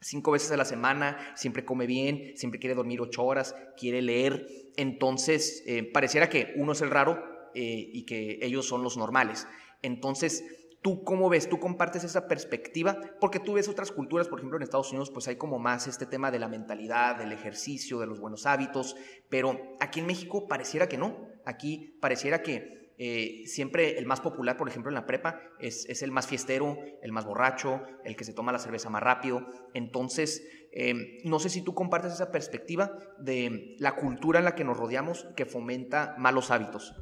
[0.00, 4.46] cinco veces a la semana, siempre come bien, siempre quiere dormir ocho horas, quiere leer.
[4.76, 7.22] Entonces, eh, pareciera que uno es el raro
[7.54, 9.46] eh, y que ellos son los normales.
[9.82, 10.44] Entonces,
[10.82, 11.48] ¿Tú cómo ves?
[11.48, 12.96] ¿Tú compartes esa perspectiva?
[13.20, 16.06] Porque tú ves otras culturas, por ejemplo en Estados Unidos, pues hay como más este
[16.06, 18.96] tema de la mentalidad, del ejercicio, de los buenos hábitos,
[19.28, 21.28] pero aquí en México pareciera que no.
[21.44, 26.10] Aquí pareciera que eh, siempre el más popular, por ejemplo, en la prepa, es, el
[26.10, 29.46] más fiestero, el más borracho, el que se toma la cerveza más rápido.
[29.72, 34.64] Entonces, eh, no sé si tú compartes esa perspectiva de la cultura en la que
[34.64, 36.94] nos rodeamos que fomenta malos hábitos.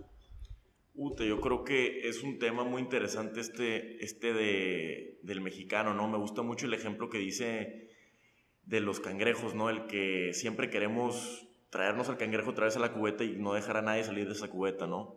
[0.96, 6.08] Ute, yo creo que es un tema muy interesante este, este de, del mexicano, ¿no?
[6.08, 7.90] Me gusta mucho el ejemplo que dice
[8.64, 9.68] de los cangrejos, ¿no?
[9.68, 13.76] El que siempre queremos traernos al cangrejo otra vez a la cubeta y no dejar
[13.76, 15.16] a nadie salir de esa cubeta, ¿no?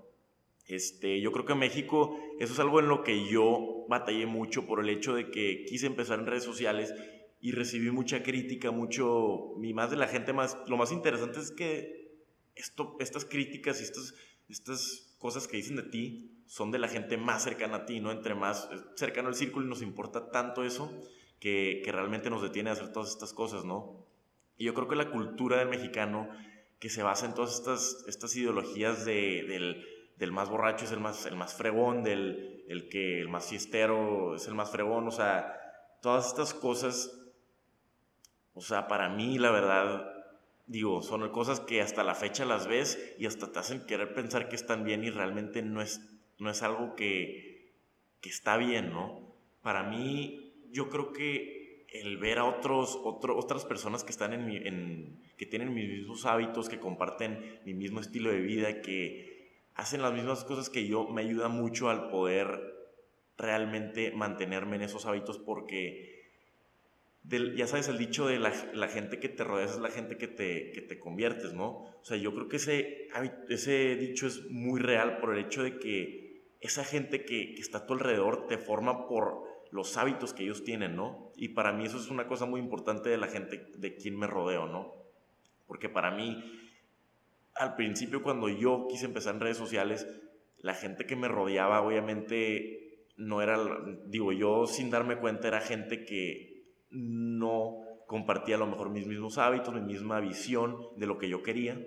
[0.68, 4.68] Este, yo creo que en México eso es algo en lo que yo batallé mucho
[4.68, 6.94] por el hecho de que quise empezar en redes sociales
[7.42, 11.52] y recibí mucha crítica, mucho, y más de la gente más, lo más interesante es
[11.52, 12.12] que
[12.56, 14.14] esto, estas críticas y estas,
[14.50, 18.12] estas cosas que dicen de ti son de la gente más cercana a ti, ¿no?
[18.12, 20.92] Entre más cercano al círculo y nos importa tanto eso,
[21.40, 24.06] que, que realmente nos detiene a hacer todas estas cosas, ¿no?
[24.58, 26.28] Y yo creo que la cultura del mexicano
[26.80, 29.86] que se basa en todas estas, estas ideologías de, del,
[30.18, 34.36] del, más borracho es el más, el más fregón, del el que el más fiestero
[34.36, 35.56] es el más fregón, o sea,
[36.02, 37.12] todas estas cosas,
[38.54, 40.19] o sea, para mí la verdad,
[40.70, 44.48] digo, son cosas que hasta la fecha las ves y hasta te hacen querer pensar
[44.50, 46.00] que están bien y realmente no es,
[46.38, 47.74] no es algo que,
[48.22, 49.36] que está bien, ¿no?
[49.64, 55.24] Para mí, yo creo que el ver a otros, otras personas que están en, en,
[55.38, 60.14] que tienen mis mismos hábitos, que comparten mi mismo estilo de vida, que hacen las
[60.14, 62.48] mismas cosas que yo, me ayuda mucho al poder
[63.38, 66.19] realmente mantenerme en esos hábitos porque
[67.24, 70.28] ya sabes el dicho de la, la, gente que te rodeas es la gente que
[70.28, 71.70] te, que te conviertes, ¿no?
[71.70, 73.08] O sea, yo creo que ese,
[73.50, 77.80] ese dicho es muy real por el hecho de que esa gente que, que está
[77.80, 81.32] a tu alrededor te forma por los hábitos que ellos tienen, ¿no?
[81.36, 84.28] Y para mí eso es una cosa muy importante de la gente de quien me
[84.28, 84.94] rodeo, ¿no?
[85.68, 86.44] Porque para mí,
[87.56, 90.08] al principio cuando yo quise empezar en redes sociales,
[90.58, 93.58] la gente que me rodeaba obviamente no era,
[94.06, 96.59] digo yo sin darme cuenta, era gente que
[96.90, 101.44] no compartía a lo mejor mis mismos hábitos, mi misma visión de lo que yo
[101.44, 101.80] quería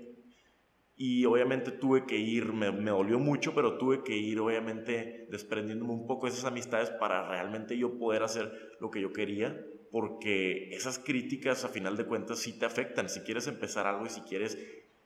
[1.05, 5.93] y obviamente tuve que ir, me, me, dolió mucho, pero tuve que ir obviamente desprendiéndome
[5.93, 9.59] un poco de esas amistades para realmente yo poder hacer lo que yo quería,
[9.91, 13.09] porque esas críticas a final de cuentas sí te afectan.
[13.09, 14.59] Si quieres empezar algo y si quieres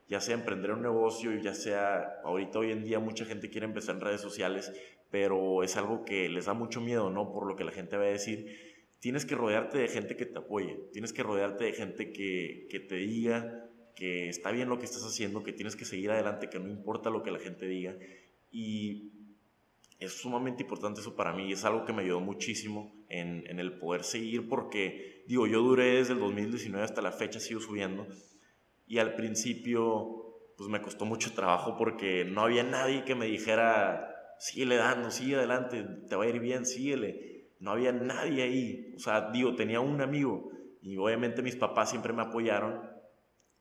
[0.08, 3.94] ya sea emprender un negocio, ya sea ahorita hoy en día mucha gente quiere empezar
[3.94, 4.72] en redes sociales,
[5.10, 7.32] pero es algo que les da mucho miedo, ¿no?
[7.32, 8.75] Por lo que la gente va a decir.
[8.98, 12.80] Tienes que rodearte de gente que te apoye, tienes que rodearte de gente que, que
[12.80, 13.62] te diga
[13.94, 17.08] que está bien lo que estás haciendo, que tienes que seguir adelante, que no importa
[17.08, 17.96] lo que la gente diga.
[18.50, 19.12] Y
[19.98, 23.78] es sumamente importante eso para mí, es algo que me ayudó muchísimo en, en, el
[23.78, 28.06] poder seguir, porque digo, yo duré desde el 2019 hasta la fecha, sigo subiendo,
[28.86, 30.24] y al principio
[30.56, 35.36] pues me costó mucho trabajo porque no había nadie que me dijera, síguele dando, sigue
[35.36, 37.35] adelante, te va a ir bien, síguele.
[37.58, 40.50] No había nadie ahí, o sea, digo, tenía un amigo
[40.82, 42.80] y obviamente mis papás siempre me apoyaron,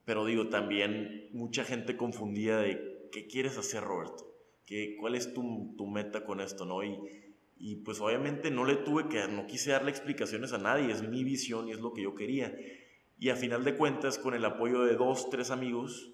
[0.04, 4.32] pero digo, también mucha gente confundía de qué quieres hacer, Roberto,
[4.64, 6.82] ¿Qué, cuál es tu, tu, meta con esto, ¿no?
[6.84, 6.98] Y,
[7.56, 11.24] y pues obviamente no le tuve que, no quise darle explicaciones a nadie, es mi
[11.24, 12.56] visión y es lo que yo quería.
[13.18, 16.12] Y a final de cuentas, con el apoyo de dos, tres amigos,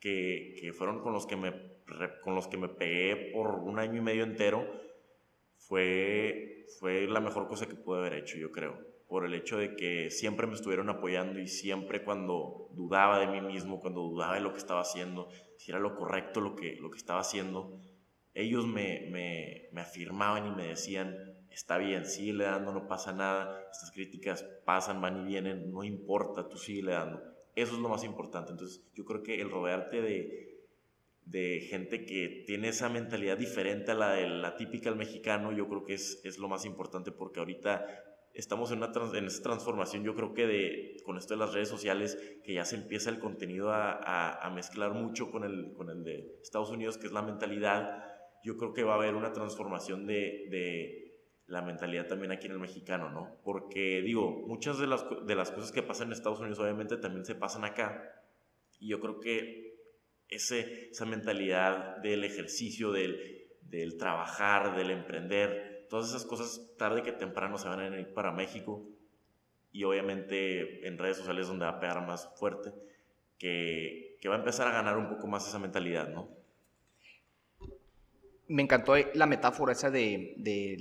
[0.00, 1.52] que, que fueron con los que, me,
[2.22, 4.66] con los que me pegué por un año y medio entero,
[5.72, 8.76] fue, fue la mejor cosa que pude haber hecho, yo creo
[9.08, 13.40] por el hecho de que siempre me estuvieron apoyando y siempre cuando dudaba de mí
[13.40, 16.90] mismo, cuando dudaba de lo que estaba haciendo, si era lo correcto lo que, lo
[16.90, 17.78] que estaba haciendo,
[18.32, 21.14] ellos me, me, me afirmaban y me decían,
[21.50, 26.48] está bien, sigue dando, no pasa nada, estas críticas pasan, van y vienen, no importa,
[26.48, 27.22] tú sigue dando.
[27.54, 28.50] Eso es lo más importante.
[28.50, 30.61] Entonces yo creo que el rodearte de,
[31.24, 35.68] de gente que tiene esa mentalidad diferente a la de la típica del mexicano, yo
[35.68, 37.86] creo que es, es lo más importante porque ahorita
[38.34, 41.68] estamos en, una en esa transformación, yo creo que de, con esto de las redes
[41.68, 46.02] sociales, que ya se empieza el contenido a, a, mezclar mucho con el, con el
[46.02, 48.04] de Estados Unidos, que es la mentalidad,
[48.42, 52.52] yo creo que va a haber una transformación de, de la mentalidad también aquí en
[52.52, 53.36] el mexicano, ¿no?
[53.44, 57.24] Porque digo, muchas de las, de las cosas que pasan en Estados Unidos obviamente también
[57.24, 58.02] se pasan acá,
[58.80, 59.71] y yo creo que
[60.32, 63.48] ese, esa mentalidad del ejercicio, del,
[63.98, 68.86] trabajar, del emprender, todas esas cosas tarde que temprano se van a ir para México
[69.72, 72.72] y obviamente en redes sociales donde va a pegar más fuerte,
[73.38, 76.28] que, va a empezar a ganar un poco más esa mentalidad, ¿no?
[78.48, 80.76] Me encantó la metáfora esa de,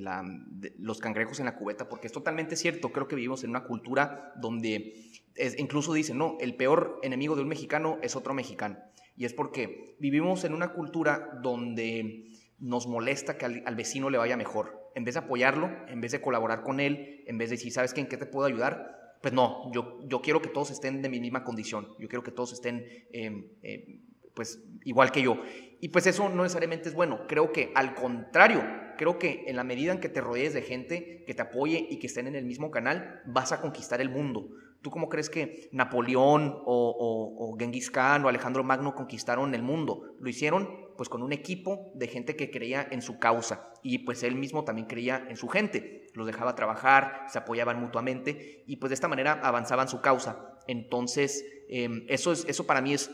[0.78, 2.92] los cangrejos en la cubeta, porque es totalmente cierto.
[2.92, 5.10] Creo que vivimos en una cultura donde
[5.58, 8.78] incluso dicen, no, el peor enemigo de un mexicano es otro mexicano.
[9.16, 14.38] Y es porque vivimos en una cultura donde nos molesta que al, vecino le vaya
[14.38, 14.90] mejor.
[14.96, 17.94] En vez de apoyarlo, en vez de colaborar con él, en vez de decir, ¿sabes
[17.94, 18.02] qué?
[18.02, 19.18] ¿En qué te puedo ayudar?
[19.22, 21.88] Pues no, yo, yo quiero que todos estén de mi misma condición.
[22.00, 24.02] Yo quiero que todos estén em, em,
[24.34, 25.42] pues igual que yo.
[25.80, 27.28] Y pues eso no necesariamente es bueno.
[27.28, 28.64] Creo que al contrario,
[28.98, 32.00] creo que en la medida en que te rodees de gente que te apoye y
[32.00, 34.50] que estén en el mismo canal, vas a conquistar el mundo.
[34.82, 40.16] ¿Tú cómo crees que Napoleón o, o, Genghis Khan o Alejandro Magno conquistaron el mundo?
[40.20, 44.24] Lo hicieron pues con un equipo de gente que creía en su causa y pues
[44.24, 48.90] él mismo también creía en su gente, los dejaba trabajar, se apoyaban mutuamente y pues
[48.90, 50.58] de esta manera avanzaban su causa.
[50.68, 53.12] Entonces, em, eso, es, eso para mí es,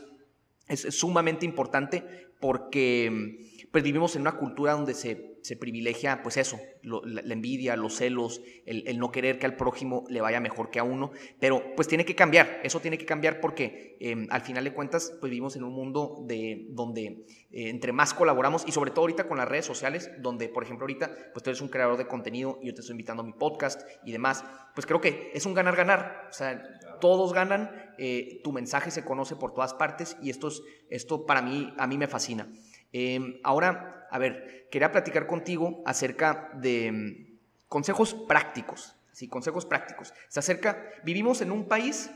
[0.68, 2.04] es, sumamente importante
[2.40, 7.96] porque pues vivimos en una cultura donde se, se privilegia, pues eso, la, envidia, los
[7.96, 11.88] celos, el, no querer que al prójimo le vaya mejor que a uno, pero pues
[11.88, 15.56] tiene que cambiar, eso tiene que cambiar porque em, al final de cuentas, pues vivimos
[15.56, 19.48] en un mundo de, donde eh, entre más colaboramos y sobre todo ahorita con las
[19.48, 22.74] redes sociales, donde por ejemplo ahorita, pues tú eres un creador de contenido y yo
[22.74, 26.32] te estoy invitando a mi podcast y demás, pues creo que es un ganar-ganar, o
[26.34, 26.62] sea,
[27.00, 31.40] todos ganan, eh, tu mensaje se conoce por todas partes y esto, es, esto para
[31.40, 32.52] mí, a mí me fascina.
[32.92, 38.94] Em, ahora, a ver, quería platicar contigo acerca de mm, consejos prácticos.
[39.12, 40.14] Sí, consejos prácticos.
[40.28, 42.10] Se acerca, vivimos en un país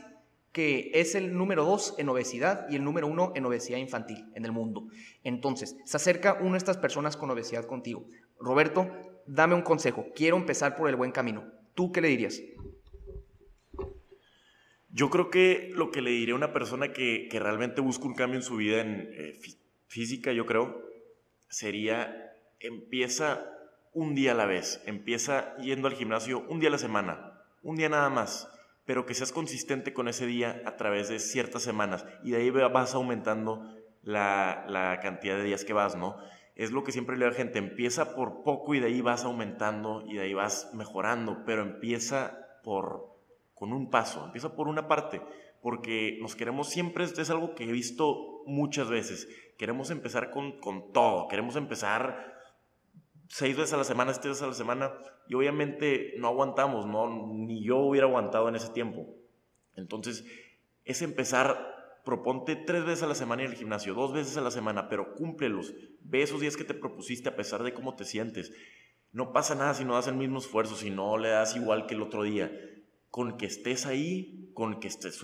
[0.53, 4.45] que es el número dos en obesidad y el número uno en obesidad infantil en
[4.45, 4.87] el mundo.
[5.23, 8.05] Entonces, se acerca una de estas personas con obesidad contigo.
[8.39, 8.89] Roberto,
[9.25, 10.05] dame un consejo.
[10.15, 11.43] Quiero empezar por el buen camino.
[11.73, 12.39] ¿Tú qué le dirías?
[14.89, 18.39] Yo creo que lo que le diría a una persona que, realmente busca un cambio
[18.39, 19.39] en su vida en, eh,
[19.87, 20.83] física, yo creo,
[21.53, 23.45] sería empieza
[23.93, 27.75] un día a la vez, empieza yendo al gimnasio un día a la semana, un
[27.75, 28.49] día nada más,
[28.85, 32.49] pero que seas consistente con ese día a través de ciertas semanas y de ahí
[32.49, 36.17] vas aumentando la, cantidad de días que vas, ¿no?
[36.55, 39.01] Es lo que siempre le digo a la gente, empieza por poco y de ahí
[39.01, 43.13] vas aumentando y de ahí vas mejorando, pero empieza por
[43.53, 45.21] con un paso, empieza por una parte,
[45.61, 49.27] porque nos queremos siempre, es algo que he visto muchas veces,
[49.57, 52.33] queremos empezar con, con todo, queremos empezar
[53.27, 54.93] seis veces a la semana, siete veces a la semana,
[55.27, 59.07] y obviamente no aguantamos, no, ni yo hubiera aguantado en ese tiempo.
[59.75, 60.25] Entonces,
[60.85, 64.51] es empezar, proponte tres veces a la semana en el gimnasio, dos veces a la
[64.51, 68.53] semana, pero cúmplelos, ve esos días que te propusiste a pesar de cómo te sientes.
[69.11, 71.93] No pasa nada si no das el mismo esfuerzo, si no le das igual que
[71.93, 72.51] el otro día.
[73.09, 75.23] Con que estés ahí, con que estés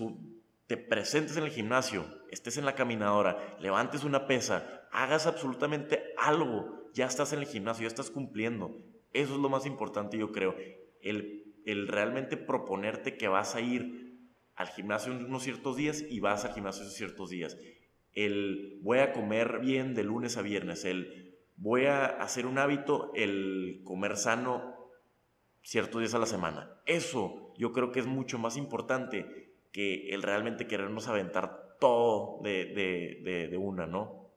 [0.70, 6.88] te presentes en el gimnasio, estés en la caminadora, levantes una pesa, hagas absolutamente algo,
[6.94, 8.78] ya estás en el gimnasio, ya estás cumpliendo.
[9.12, 10.54] Eso es lo más importante, yo creo.
[11.02, 14.16] El, el realmente proponerte que vas a ir
[14.54, 17.58] al gimnasio unos ciertos días y vas al gimnasio esos ciertos días.
[18.12, 20.84] El voy a comer bien de lunes a viernes.
[20.84, 24.88] El voy a hacer un hábito, el comer sano
[25.62, 26.80] ciertos días a la semana.
[26.86, 32.66] Eso yo creo que es mucho más importante que el realmente querernos aventar todo de,
[32.66, 34.28] de, de, una, ¿no?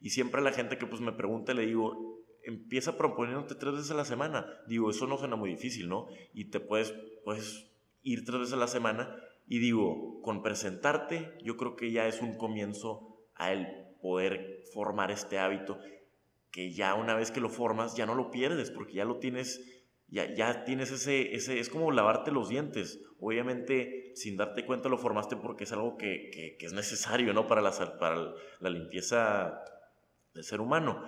[0.00, 3.90] Y siempre a la gente que pues me pregunta le digo, empieza proponiéndote tres veces
[3.92, 4.46] a la semana.
[4.66, 6.08] Digo, eso no suena muy difícil, ¿no?
[6.34, 6.92] Y te puedes,
[7.24, 7.70] puedes
[8.02, 9.16] ir tres veces a la semana.
[9.46, 13.66] Y digo, con presentarte, yo creo que ya es un comienzo a el
[14.00, 15.78] poder formar este hábito
[16.52, 19.81] que ya una vez que lo formas, ya no lo pierdes, porque ya lo tienes,
[20.12, 23.00] ya, ya tienes ese, ese, es como lavarte los dientes.
[23.18, 27.46] Obviamente, sin darte cuenta, lo formaste porque es algo que, es necesario, ¿no?
[27.46, 29.64] Para la, para la limpieza
[30.34, 31.02] del ser humano.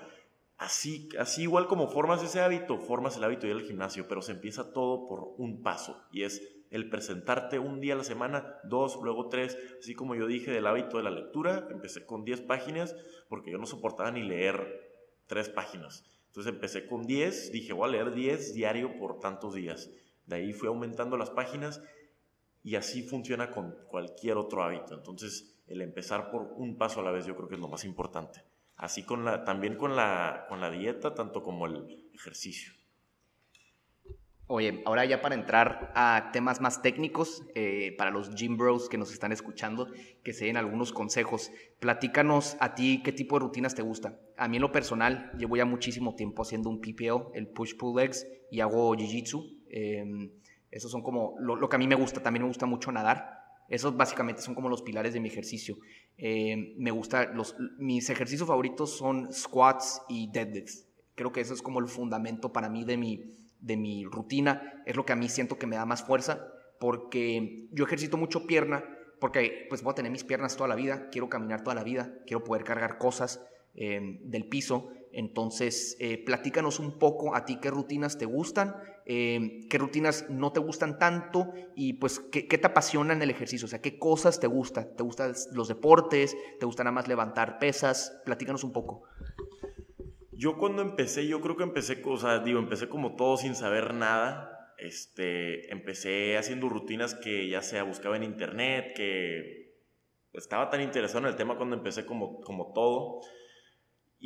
[0.57, 4.23] Así, así igual como formas ese hábito, formas el hábito de ir al gimnasio, pero
[4.23, 6.41] se empieza todo por un paso y es
[6.71, 10.67] el presentarte un día a la semana, dos, luego tres, así como yo dije del
[10.67, 12.97] hábito de la lectura, empecé con 10 páginas
[13.29, 14.91] porque yo no soportaba ni leer
[15.27, 16.05] tres páginas.
[16.35, 19.89] Entonces empecé con 10, dije voy a leer 10 diario por tantos días.
[20.27, 21.81] De ahí fui aumentando las páginas
[22.65, 24.95] y así funciona con cualquier otro hábito.
[24.95, 27.85] Entonces, el empezar por un paso a la vez yo creo que es lo más
[27.85, 28.43] importante.
[28.75, 32.73] Así con la, también con la, con la dieta, tanto como el ejercicio.
[34.47, 38.99] Oye, ahora ya para entrar a temas más técnicos, eh, para los gym bros que
[38.99, 39.89] nos están escuchando,
[40.23, 44.21] que se den algunos consejos, platícanos a ti qué tipo de rutinas te gusta.
[44.37, 48.27] A mí en lo personal, llevo ya muchísimo tiempo haciendo un PPO, el push-pull legs,
[48.51, 49.61] y hago jiu-jitsu.
[49.71, 50.31] Eh,
[50.71, 52.23] esos son como lo, que a mí me gusta.
[52.23, 53.41] También me gusta mucho nadar.
[53.69, 55.79] Esos básicamente son como los pilares de mi ejercicio.
[56.19, 60.87] Eh, me gusta, los, mis ejercicios favoritos son squats y deadlifts.
[61.15, 63.23] Creo que eso es como el fundamento para mí de mi,
[63.65, 64.83] de mi rutina.
[64.87, 66.47] Es lo que a mí siento que me da más fuerza
[66.79, 68.85] porque yo ejercito mucho pierna
[69.21, 72.13] porque pues voy a tener mis piernas toda la vida, quiero caminar toda la vida,
[72.27, 73.41] quiero poder cargar cosas
[73.75, 74.91] eh, del piso.
[75.13, 78.75] Entonces, eh, platícanos un poco a ti qué rutinas te gustan,
[79.07, 83.67] eh, qué rutinas no te gustan tanto y pues qué, te apasiona en el ejercicio,
[83.67, 84.95] o sea, qué cosas te gustan.
[84.97, 86.37] ¿Te gustan los deportes?
[86.59, 88.21] ¿Te gusta nada más levantar pesas?
[88.25, 89.05] Platícanos un poco.
[90.37, 93.95] Yo cuando empecé, yo creo que empecé, o sea, digo, empecé como todo sin saber
[93.95, 94.51] nada.
[94.79, 99.75] Este, empecé haciendo rutinas que ya sea buscaba en internet, que
[100.33, 103.21] estaba tan interesado en el tema cuando empecé como, como todo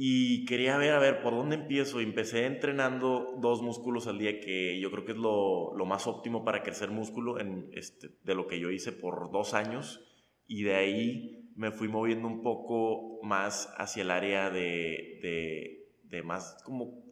[0.01, 1.99] y quería ver, a ver, ¿por dónde empiezo?
[1.99, 6.45] empecé entrenando dos músculos al día, que yo creo que es lo, lo más óptimo
[6.45, 10.01] para crecer músculo en este, de lo que yo hice por dos años.
[10.47, 16.23] Y de ahí me fui moviendo un poco más hacia el área de, de, de
[16.23, 17.09] más como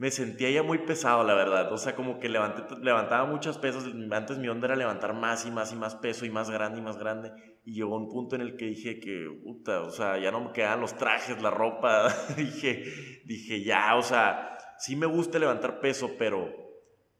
[0.00, 1.70] me sentía ya muy pesado, la verdad.
[1.74, 3.84] O sea, como que levanté, levantaba muchas pesas.
[4.10, 6.82] Antes mi onda era levantar más y más y más peso y más grande y
[6.82, 7.30] más grande.
[7.66, 10.52] Y llegó un punto en el que dije que, puta, o sea, ya no me
[10.52, 12.08] quedaban los trajes, la ropa.
[12.38, 12.82] dije,
[13.26, 16.50] dije, ya, o sea, sí me gusta levantar peso, pero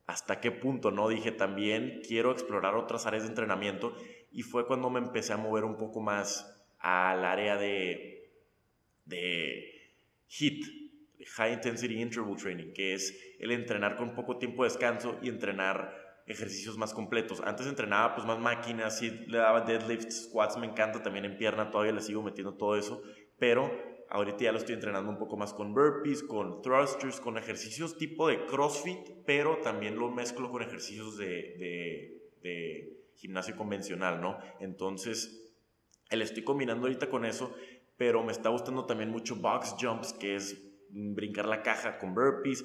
[0.07, 0.91] ¿hasta qué punto?
[0.91, 3.95] No, dije, también quiero explorar otras áreas de entrenamiento.
[4.33, 8.33] Y fue cuando me empecé a mover un poco más al área de,
[9.05, 9.93] de
[10.29, 10.80] HIT,
[11.37, 16.23] High Intensity Interval Training, que es el entrenar con poco tiempo de descanso y entrenar
[16.27, 17.41] ejercicios más completos.
[17.45, 21.93] Antes entrenaba pues más máquinas, le daba deadlifts, squats, me encanta también en pierna, todavía
[21.93, 23.03] le sigo metiendo todo eso,
[23.39, 23.71] pero
[24.11, 28.29] ahorita ya lo estoy entrenando un poco más con burpees, con thrusters, con ejercicios tipo
[28.29, 34.39] de CrossFit, pero también lo mezclo con ejercicios de, de, de gimnasio convencional, ¿no?
[34.61, 35.53] Entonces,
[36.11, 37.55] le estoy combinando ahorita con eso,
[37.97, 40.61] pero me está gustando también mucho box jumps, que es
[40.93, 42.65] brincar la caja con burpees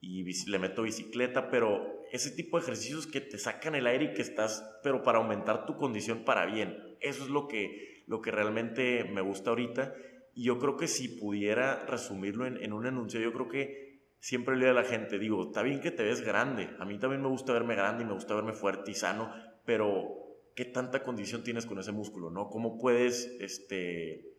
[0.00, 4.14] y le meto bicicleta, pero ese tipo de ejercicios que te sacan el aire y
[4.14, 6.76] que estás, pero para aumentar tu condición para bien.
[7.00, 9.94] Eso es lo que, lo que realmente me gusta ahorita.
[10.34, 13.88] Y yo creo que si pudiera resumirlo en, en un anuncio, yo creo que
[14.20, 16.70] siempre le digo a la gente, digo, está bien que te ves grande.
[16.78, 19.32] A mí también me gusta verme grande y me gusta verme fuerte y sano,
[19.64, 22.30] pero ¿qué tanta condición tienes con ese músculo?
[22.30, 22.48] ¿no?
[22.48, 24.37] ¿Cómo puedes, este,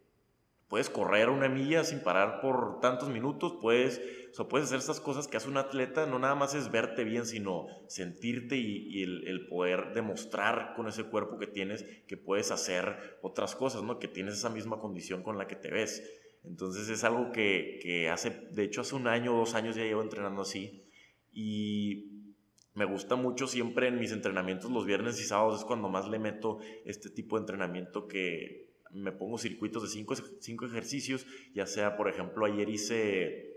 [0.70, 4.02] puedes correr una milla sin parar por tantos minutos, puedes,
[4.38, 7.26] o puedes hacer estas cosas que hace un atleta, no nada más es verte bien,
[7.26, 13.56] sino sentirte y, el, poder demostrar con ese cuerpo que tienes que puedes hacer otras
[13.56, 13.98] cosas, ¿no?
[13.98, 16.04] Que tienes esa misma condición con la que te ves.
[16.44, 19.84] Entonces es algo que, que hace, de hecho hace un año o dos años ya
[19.84, 20.86] llevo entrenando así
[21.32, 22.20] y
[22.76, 26.20] me gusta mucho siempre en mis entrenamientos los viernes y sábados es cuando más le
[26.20, 31.96] meto este tipo de entrenamiento que me pongo circuitos de cinco, cinco ejercicios, ya sea,
[31.96, 33.50] por ejemplo, ayer hice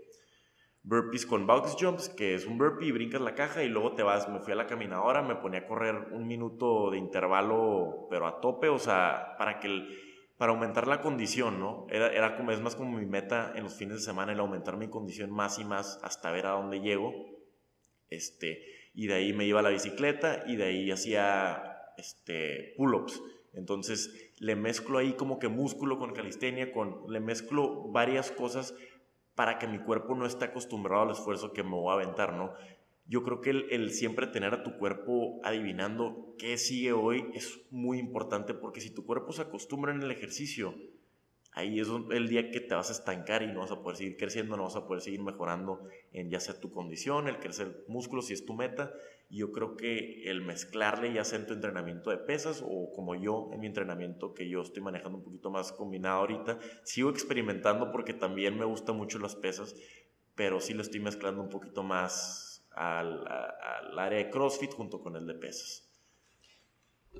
[0.83, 4.27] burpees con box jumps, que es un burpee brincas la caja y luego te vas,
[4.29, 8.41] me fui a la caminadora, me ponía a correr un minuto de intervalo, pero a
[8.41, 11.87] tope, o sea, para que para aumentar la condición, ¿no?
[11.89, 14.75] Era, era como, es más como mi meta en los fines de semana, el aumentar
[14.75, 17.13] mi condición más y más hasta ver a dónde llego,
[18.09, 18.61] este,
[18.93, 23.21] y de ahí me iba a la bicicleta y de ahí hacía, este, pull-ups,
[23.53, 28.75] entonces le mezclo ahí como que músculo con calistenia, con, le mezclo varias cosas
[29.35, 32.53] para que mi cuerpo no esté acostumbrado al esfuerzo que me voy a aventar, ¿no?
[33.05, 37.99] Yo creo que el, siempre tener a tu cuerpo adivinando qué sigue hoy es muy
[37.99, 40.75] importante porque si tu cuerpo se acostumbra en el ejercicio,
[41.53, 44.17] ahí es el día que te vas a estancar y no vas a poder seguir
[44.17, 48.27] creciendo, no vas a poder seguir mejorando en ya sea tu condición, el crecer músculos
[48.27, 48.93] si es tu meta,
[49.33, 53.49] yo creo que el mezclarle ya sea en tu entrenamiento de pesas o como yo
[53.51, 58.13] en mi entrenamiento que yo estoy manejando un poquito más combinado ahorita, sigo experimentando porque
[58.13, 59.75] también me gustan mucho las pesas,
[60.35, 63.27] pero sí lo estoy mezclando un poquito más al,
[63.97, 65.89] área de CrossFit junto con el de pesas.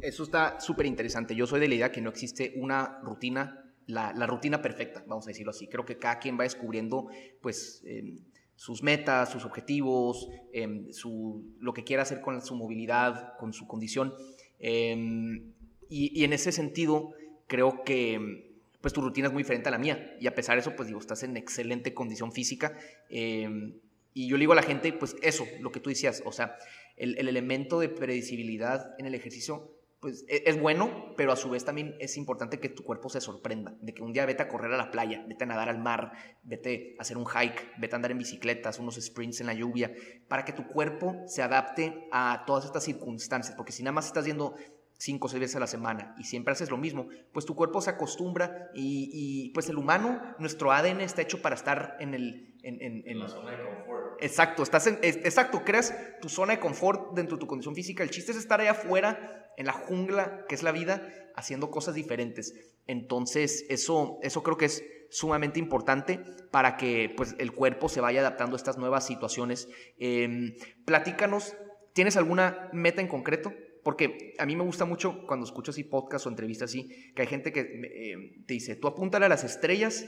[0.01, 1.35] Eso está súper interesante.
[1.35, 5.29] Yo soy de la idea que no existe una rutina, la, rutina perfecta, vamos a
[5.29, 5.67] decirlo así.
[5.67, 7.07] Creo que cada quien va descubriendo,
[7.41, 8.19] pues, em,
[8.55, 13.67] sus metas, sus objetivos, em, su, lo que quiera hacer con su movilidad, con su
[13.67, 14.13] condición.
[14.59, 15.53] Em,
[15.89, 17.11] y, en ese sentido,
[17.47, 18.51] creo que
[18.81, 20.17] pues tu rutina es muy diferente a la mía.
[20.19, 22.77] Y a pesar de eso, pues digo, estás en excelente condición física.
[23.09, 23.75] Em,
[24.13, 26.57] y yo le digo a la gente, pues eso, lo que tú decías, o sea,
[26.97, 29.71] el, el elemento de predecibilidad en el ejercicio
[30.03, 33.21] pues e, es bueno, pero a su vez también es importante que tu cuerpo se
[33.21, 35.79] sorprenda, de que un día vete a correr a la playa, vete a nadar al
[35.79, 36.11] mar,
[36.43, 39.93] vete a hacer un hike, vete a andar en bicicletas, unos sprints en la lluvia,
[40.27, 44.25] para que tu cuerpo se adapte a todas estas circunstancias, porque si nada más estás
[44.25, 44.55] yendo
[44.97, 47.79] cinco o seis veces a la semana y siempre haces lo mismo, pues tu cuerpo
[47.79, 52.52] se acostumbra y, pues el humano, nuestro ADN está hecho para estar en el...
[52.63, 54.23] En, la zona de confort.
[54.23, 58.03] Exacto, estás en, exacto, creas tu zona de confort dentro de tu condición física.
[58.03, 61.93] El chiste es estar allá afuera en la jungla que es la vida, haciendo cosas
[61.93, 62.53] diferentes.
[62.87, 66.19] Entonces, eso, eso creo que es sumamente importante
[66.51, 69.67] para que pues, el cuerpo se vaya adaptando a estas nuevas situaciones.
[69.97, 70.55] Em,
[70.85, 71.55] platícanos,
[71.93, 73.53] ¿tienes alguna meta en concreto?
[73.83, 77.27] Porque a mí me gusta mucho cuando escucho así podcasts o entrevistas así, que hay
[77.27, 80.07] gente que em, te dice, tú apúntale a las estrellas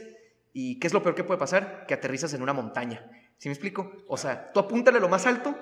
[0.58, 1.84] y ¿qué es lo peor que puede pasar?
[1.86, 3.10] Que aterrizas en una montaña.
[3.36, 3.92] ¿Sí me explico?
[4.08, 5.54] O sea, tú apúntale lo más alto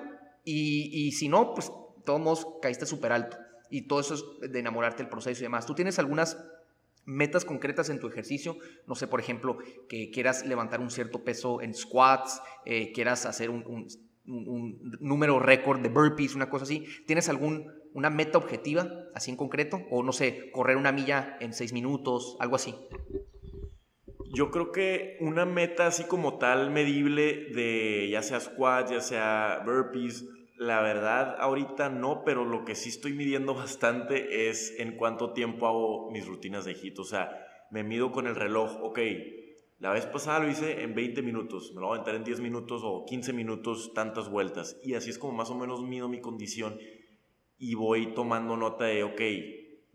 [0.45, 3.35] y, y si no, pues de todos modos caíste súper alto
[3.69, 5.65] y todo eso es de enamorarte del proceso y demás.
[5.65, 6.41] ¿Tú tienes algunas
[7.03, 8.55] metas concretas en tu ejercicio?
[8.87, 9.57] No sé, por ejemplo,
[9.89, 13.65] que quieras levantar un cierto peso en squats, eh, quieras hacer un,
[14.25, 16.85] un, número récord de burpees, una cosa así.
[17.05, 19.81] ¿Tienes algún, una meta objetiva, así en concreto?
[19.91, 22.73] O no sé, correr una milla en seis minutos, algo así.
[24.35, 29.61] Yo creo que una meta así como tal medible de ya sea squats, ya sea
[29.65, 30.25] burpees,
[30.57, 35.67] la verdad ahorita no, pero lo que sí estoy midiendo bastante es en cuánto tiempo
[35.67, 36.99] hago mis rutinas de hit.
[36.99, 37.31] O sea,
[37.71, 38.99] me mido con el reloj, ok,
[39.79, 42.41] la vez pasada lo hice en 20 minutos, me lo voy a aventar en 10
[42.41, 44.77] minutos o 15 minutos, tantas vueltas.
[44.83, 46.77] Y así es como más o menos mido mi condición
[47.57, 49.21] y voy tomando nota de, ok,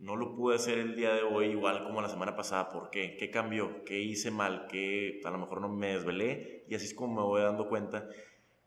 [0.01, 2.71] no lo pude hacer el día de hoy igual como la semana pasada.
[2.71, 3.17] ¿Por qué?
[3.19, 3.85] ¿Qué cambió?
[3.85, 4.67] ¿Qué hice mal?
[4.67, 6.65] ¿Qué a lo mejor no me desvelé?
[6.69, 8.09] Y así es como me voy dando cuenta.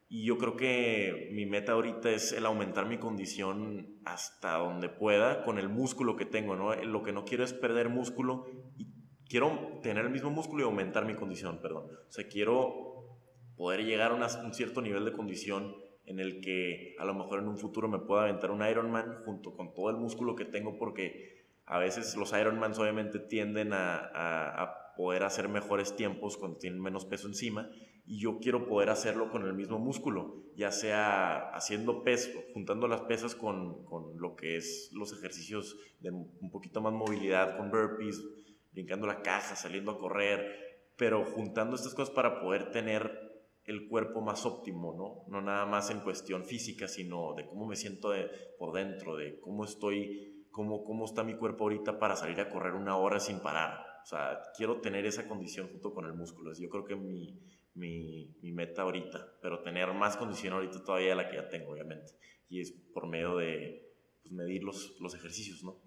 [0.10, 5.44] Y yo creo que mi meta ahorita es el aumentar mi condición hasta donde pueda
[5.44, 6.76] con el músculo que tengo, ¿no?
[6.76, 8.46] Lo que no quiero es perder músculo
[8.78, 8.86] y
[9.28, 11.86] quiero tener el mismo músculo y aumentar mi condición, perdón.
[12.08, 13.18] O sea, quiero
[13.58, 15.76] poder llegar a un cierto nivel de condición
[16.06, 19.56] en el que a lo mejor en un futuro me pueda aventar un Ironman junto
[19.56, 25.24] con todo el músculo que tengo porque a veces los Ironmans obviamente tienden a, poder
[25.24, 27.68] hacer mejores tiempos cuando tienen menos peso encima
[28.06, 33.02] y yo quiero poder hacerlo con el mismo músculo, ya sea haciendo peso, juntando las
[33.02, 38.24] pesas con, con lo que es los ejercicios de un poquito más movilidad, con burpees,
[38.72, 43.33] brincando la caja, saliendo a correr, pero juntando estas cosas para poder tener
[43.66, 45.32] el cuerpo más óptimo, ¿no?
[45.32, 48.12] No nada más en cuestión física, sino de cómo me siento
[48.60, 52.74] por dentro, de cómo estoy, cómo, cómo está mi cuerpo ahorita para salir a correr
[52.74, 53.80] una hora sin parar.
[54.04, 56.52] O sea, quiero tener esa condición junto con el músculo.
[56.54, 57.40] Yo creo que mi,
[57.76, 61.72] mi, mi meta ahorita, pero tener más condición ahorita todavía de la que ya tengo,
[61.72, 62.12] obviamente.
[62.50, 65.82] Y es por medio de pues, medir los, los ejercicios, ¿no?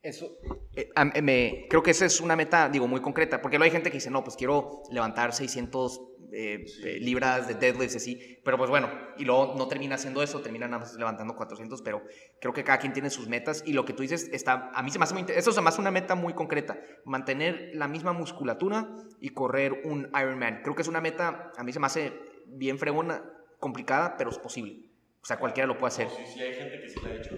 [0.00, 0.38] Eso,
[0.76, 0.90] eh,
[1.22, 3.96] me, creo que esa es una meta, digo, muy concreta, porque luego hay gente que
[3.96, 6.64] dice, no, pues quiero levantar 600 eh,
[7.00, 10.80] libras de deadlifts, así, pero pues bueno, y luego no termina haciendo eso, termina nada
[10.80, 12.02] más levantando 400, pero
[12.40, 14.90] creo que cada quien tiene sus metas y lo que tú dices está, a mí
[14.90, 18.12] se me hace muy, eso se me hace una meta muy concreta, mantener la misma
[18.12, 18.88] musculatura
[19.20, 20.60] y correr un Ironman.
[20.62, 22.12] Creo que es una meta, a mí se me hace
[22.46, 23.22] bien fregona,
[23.58, 24.88] complicada, pero es posible.
[25.20, 26.08] O sea, cualquiera lo puede hacer.
[26.10, 27.36] Sí, sí, hay gente que sí lo ha hecho.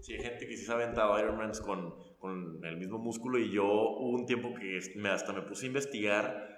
[0.00, 3.50] Sí, hay gente que sí se ha aventado Ironmans con, con el mismo músculo y
[3.50, 6.55] yo hubo un tiempo que me, hasta me puse a investigar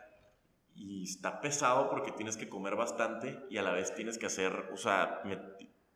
[0.79, 4.71] y está pesado porque tienes que comer bastante y a la vez tienes que hacer,
[4.73, 5.23] o sea,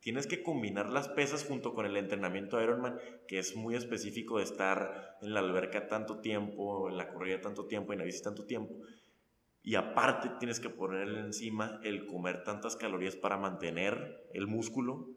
[0.01, 4.37] tienes que combinar las pesas junto con el entrenamiento de Ironman, que es muy específico
[4.37, 8.21] de estar en la alberca tanto tiempo, en la corrida tanto tiempo, en la bici
[8.21, 8.75] tanto tiempo.
[9.61, 15.07] Y aparte tienes que ponerle encima el comer tantas calorías para mantener el músculo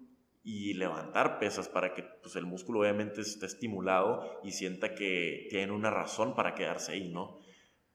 [0.45, 5.73] y levantar pesas para que pues, el músculo obviamente esté estimulado y sienta que tiene
[5.73, 7.41] una razón para quedarse ahí, ¿no?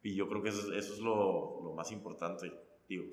[0.03, 2.51] Y yo creo que eso, eso es lo, lo, más importante,
[2.87, 3.05] digo.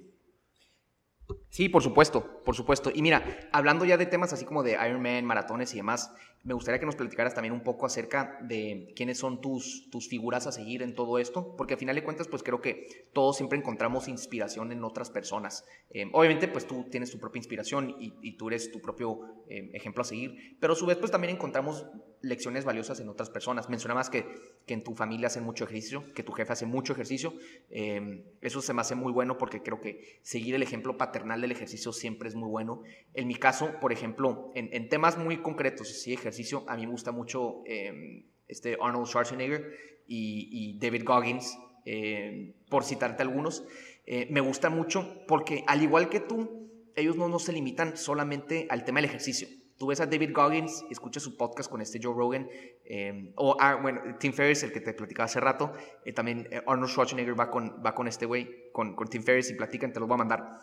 [1.50, 2.90] Sí, por supuesto, por supuesto.
[2.94, 6.10] Y mira, hablando ya de temas así como de Ironman, maratones y demás,
[6.44, 10.46] me gustaría que nos platicaras también un poco acerca de quiénes son tus, tus figuras
[10.46, 13.58] a seguir en todo esto, porque al final de cuentas, pues creo que todos siempre
[13.58, 15.66] encontramos inspiración en otras personas.
[15.90, 20.02] Eh, obviamente, pues tú tienes tu propia inspiración y, tú eres tu propio eh, ejemplo
[20.02, 21.86] a seguir, pero a su vez, pues también encontramos
[22.22, 23.68] lecciones valiosas en otras personas.
[23.68, 24.26] Mencionabas que,
[24.66, 27.34] que en tu familia hacen mucho ejercicio, que tu jefe hace mucho ejercicio.
[27.70, 31.52] Eh, eso se me hace muy bueno porque creo que seguir el ejemplo paternal del
[31.52, 32.82] ejercicio siempre es muy bueno.
[33.14, 37.12] En mi caso, por ejemplo, en, temas muy concretos, sí, ejercicio, a mí me gusta
[37.12, 39.74] mucho em, este Arnold Schwarzenegger
[40.06, 43.64] y, David Goggins, em, por citarte algunos.
[44.06, 46.58] Eh, me gusta mucho porque al igual que tú,
[46.96, 49.48] ellos no se limitan solamente al tema del ejercicio.
[49.78, 52.48] Tú ves a David Goggins, escuchas su podcast con este Joe Rogan,
[52.84, 55.72] em, o ah, bueno, Tim Ferriss, el que te platicaba hace rato,
[56.04, 59.50] eh, también eh, Arnold Schwarzenegger va con, va con este güey, con, con, Tim Ferriss
[59.50, 60.58] y platican, te los voy a mandar.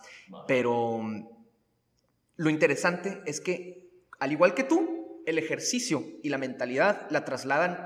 [0.48, 1.02] Pero
[2.36, 3.90] lo interesante es que,
[4.20, 7.78] al igual que tú, el ejercicio y la mentalidad la trasladan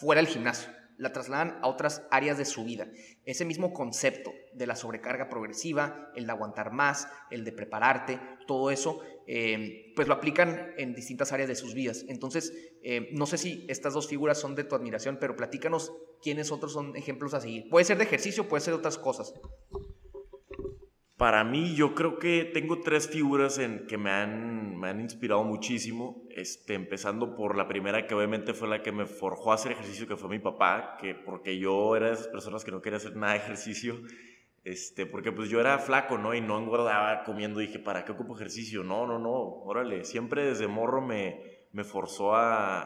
[0.00, 2.88] fuera del gimnasio, la trasladan a otras áreas de su vida.
[3.24, 8.70] Ese mismo concepto de la sobrecarga progresiva, el de aguantar más, el de prepararte, todo
[8.70, 12.06] eso, eh, pues lo aplican en distintas áreas de sus vidas.
[12.08, 16.50] Entonces, eh, no sé si estas dos figuras son de tu admiración, pero platícanos quiénes
[16.50, 17.68] otros son ejemplos a seguir.
[17.68, 19.34] Puede ser de ejercicio, puede ser de otras cosas.
[21.18, 25.44] Para mí, yo creo que tengo tres figuras en, que me han, me han inspirado
[25.44, 26.22] muchísimo.
[26.30, 30.06] Este, empezando por la primera, que obviamente fue la que me forjó a hacer ejercicio,
[30.06, 33.14] que fue mi papá, que porque yo era de esas personas que no quería hacer
[33.14, 34.00] nada de ejercicio.
[34.68, 36.34] Este, porque pues yo era flaco, ¿no?
[36.34, 37.60] Y no engordaba comiendo.
[37.60, 38.84] Dije, ¿para qué ocupo ejercicio?
[38.84, 40.04] No, no, no, órale.
[40.04, 42.82] Siempre desde morro me, me forzó a,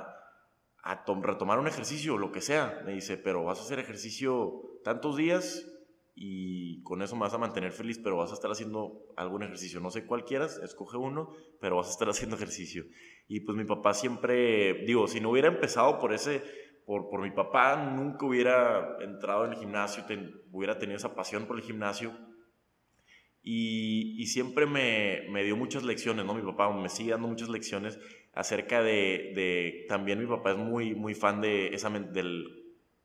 [0.85, 2.83] a retomar un ejercicio, lo que sea.
[2.87, 5.69] Me dice, pero vas a hacer ejercicio tantos días
[6.15, 9.81] y con eso me vas a mantener feliz, pero vas a estar haciendo algún ejercicio.
[9.81, 12.85] No sé cuál quieras, escoge uno, pero vas a estar haciendo ejercicio.
[13.27, 16.45] Y pues mi papá siempre, digo, si no hubiera empezado por ese,
[16.87, 20.05] por, por mi papá, nunca hubiera entrado en el gimnasio,
[20.51, 22.13] hubiera tenido esa pasión por el gimnasio.
[23.45, 26.35] Y, y siempre me, me, dio muchas lecciones, ¿no?
[26.35, 27.99] Mi papá me sigue dando muchas lecciones
[28.35, 32.47] acerca de, de también mi papá es muy, muy fan de esa, del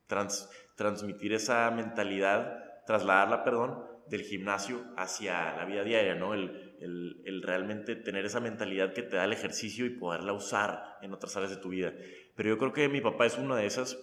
[0.06, 6.34] trans, transmitir esa mentalidad trasladarla, perdón, del gimnasio hacia la vida diaria, ¿no?
[6.34, 10.98] El, el, el, realmente tener esa mentalidad que te da el ejercicio y poderla usar
[11.02, 11.94] en otras áreas de tu vida.
[12.38, 13.98] Pero yo creo que mi papá es una de esas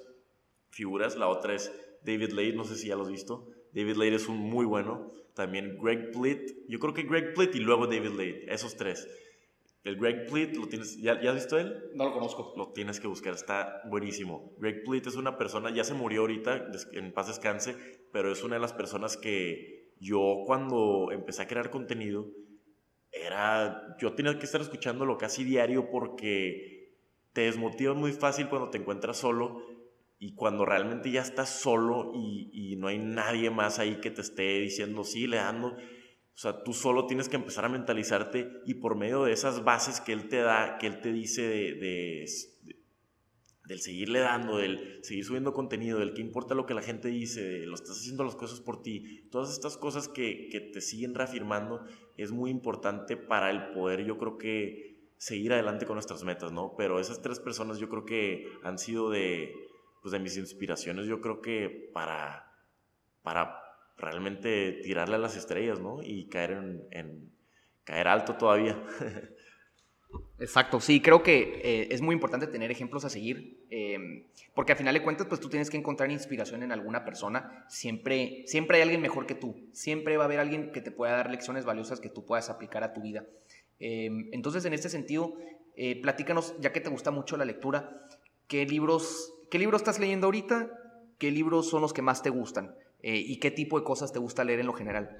[0.71, 1.73] figuras, la otra es
[2.03, 3.49] David Lade, no sé si ya lo has visto.
[3.73, 5.13] David Lade es un muy bueno.
[5.35, 9.09] También Greg Plitt, yo creo que Greg Plitt y luego David Lade, esos tres.
[9.85, 11.91] El Greg Plitt, ¿lo tienes, ¿ya, ¿ya has visto él?
[11.95, 12.55] No lo conozco.
[12.57, 14.53] Lo tienes que buscar, está buenísimo.
[14.59, 17.77] Greg Plitt es una persona, ya se murió ahorita, en paz descanse,
[18.13, 22.27] pero es una de las personas que yo cuando empecé a crear contenido,
[23.13, 26.74] era, yo tenía que estar escuchándolo casi diario porque
[27.35, 29.63] te desmotiva muy fácil cuando te encuentras solo
[30.19, 34.23] y cuando realmente ya estás solo y, y no hay nadie más ahí que te
[34.23, 35.77] esté diciendo, sí, le dando
[36.35, 40.01] o sea, tú solo tienes que empezar a mentalizarte y por medio de esas bases
[40.01, 42.27] que él te da, que él te dice de,
[43.67, 47.41] del seguirle dando, del seguir subiendo contenido, del que importa lo que la gente dice,
[47.41, 51.15] de lo estás haciendo las cosas por ti, todas estas cosas que, que te siguen
[51.15, 51.85] reafirmando
[52.17, 56.75] es muy importante para el poder, yo creo que seguir adelante con nuestras metas, ¿no?
[56.77, 59.55] Pero esas tres personas yo creo que han sido de,
[60.03, 62.53] pues de mis inspiraciones, yo creo que para,
[63.23, 63.65] para
[63.97, 66.03] realmente tirarle a las estrellas, ¿no?
[66.03, 66.51] Y caer
[66.91, 67.33] en,
[67.85, 68.83] caer alto todavía.
[70.39, 74.79] Exacto, sí, creo que eh, es muy importante tener ejemplos a seguir, eh, porque al
[74.79, 78.83] final de cuentas, pues tú tienes que encontrar inspiración en alguna persona, siempre, siempre hay
[78.83, 82.01] alguien mejor que tú, siempre va a haber alguien que te pueda dar lecciones valiosas
[82.01, 83.25] que tú puedas aplicar a tu vida.
[83.79, 85.35] Eh, entonces, en este sentido,
[86.03, 88.07] platícanos, ya que te gusta mucho la lectura,
[88.47, 90.71] ¿qué libros, ¿qué libros estás leyendo ahorita?
[91.19, 92.75] ¿Qué libros son los que más te gustan?
[93.07, 95.17] Eh, y qué tipo de cosas te gusta leer en lo general.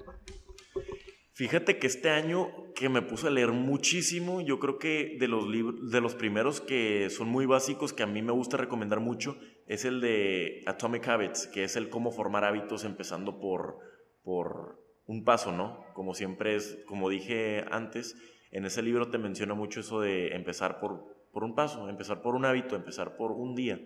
[1.33, 5.45] Fíjate que este año que me puse a leer muchísimo, yo creo que de los
[5.91, 9.37] de los primeros que son muy básicos, que a mí me gusta recomendar mucho,
[9.67, 13.77] es el de Atomic Habits, que es el cómo formar hábitos empezando por,
[14.23, 15.85] por un paso, ¿no?
[15.93, 18.15] Como siempre es, como dije antes,
[18.51, 22.35] en ese libro te menciona mucho eso de empezar por, por un paso, empezar por
[22.35, 23.79] un hábito, empezar por un día.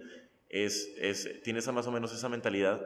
[0.50, 2.82] Es, es, tienes más o menos esa mentalidad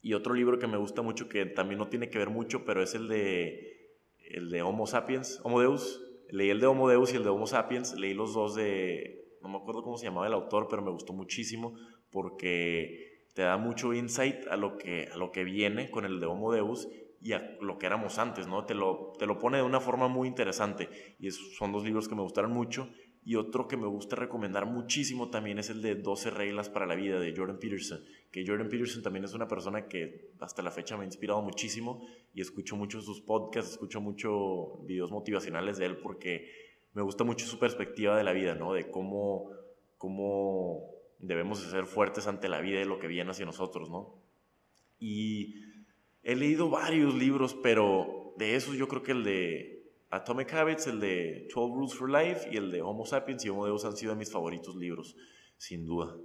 [0.00, 2.82] y otro libro que me gusta mucho, que también no tiene que ver mucho, pero
[2.82, 3.96] es el de,
[4.30, 6.02] el de Homo Sapiens, Homo Deus.
[6.30, 7.94] Leí el de Homo Deus y el de Homo Sapiens.
[7.98, 11.12] Leí los dos de, no me acuerdo cómo se llamaba el autor, pero me gustó
[11.12, 11.74] muchísimo
[12.10, 16.26] porque te da mucho insight a lo que, a lo que viene con el de
[16.26, 16.88] Homo Deus
[17.24, 18.66] y a lo que éramos antes, ¿no?
[18.66, 20.90] Te lo, te lo pone de una forma muy interesante.
[21.18, 22.90] Y son dos libros que me gustaron mucho.
[23.24, 26.94] Y otro que me gusta recomendar muchísimo también es el de 12 reglas para la
[26.94, 30.98] vida de Jordan Peterson, que Jordan Peterson también es una persona que hasta la fecha
[30.98, 35.96] me ha inspirado muchísimo y escucho mucho sus podcasts, escucho mucho videos motivacionales de él
[35.96, 36.50] porque
[36.92, 38.74] me gusta mucho su perspectiva de la vida, ¿no?
[38.74, 39.48] De cómo,
[39.96, 44.14] cómo debemos ser fuertes ante la vida y lo que viene hacia nosotros, ¿no?
[44.98, 45.72] Y
[46.24, 51.00] he leído varios libros, pero de esos yo creo que el de Atomic Habits, el
[51.00, 54.16] de 12 Rules for Life y el de Homo Sapiens y Homo Deus han sido
[54.16, 55.16] mis favoritos libros,
[55.56, 56.16] sin duda.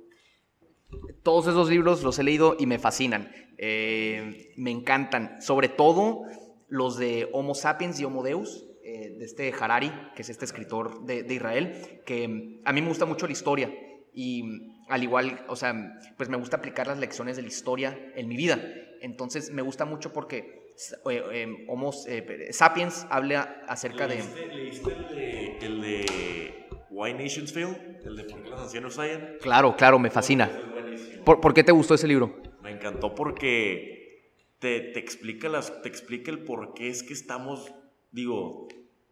[1.22, 6.24] Todos esos libros los he leído y me fascinan, eh, me encantan, sobre todo
[6.68, 11.06] los de Homo Sapiens y Homo Deus, eh, de este Harari, que es este escritor
[11.06, 13.72] de, de, Israel, que a mí me gusta mucho la historia
[14.14, 14.43] y
[14.88, 15.76] al igual, o sea,
[16.18, 18.60] pues me gusta aplicar las lecciones de la historia en mi vida.
[19.02, 20.74] Entonces me gusta mucho porque
[21.10, 24.24] eh, Homo eh, Sapiens habla acerca de...
[24.54, 27.97] ¿Leíste el de, el de Why Nations Fail?
[28.04, 29.38] ¿El de por qué las naciones fallan?
[29.41, 30.50] Claro, claro, me fascina.
[31.26, 32.41] ¿Por, ¿Por, qué te gustó ese libro?
[32.62, 37.74] Me encantó porque te, te, explica las, te explica el por qué es que estamos,
[38.12, 38.68] digo,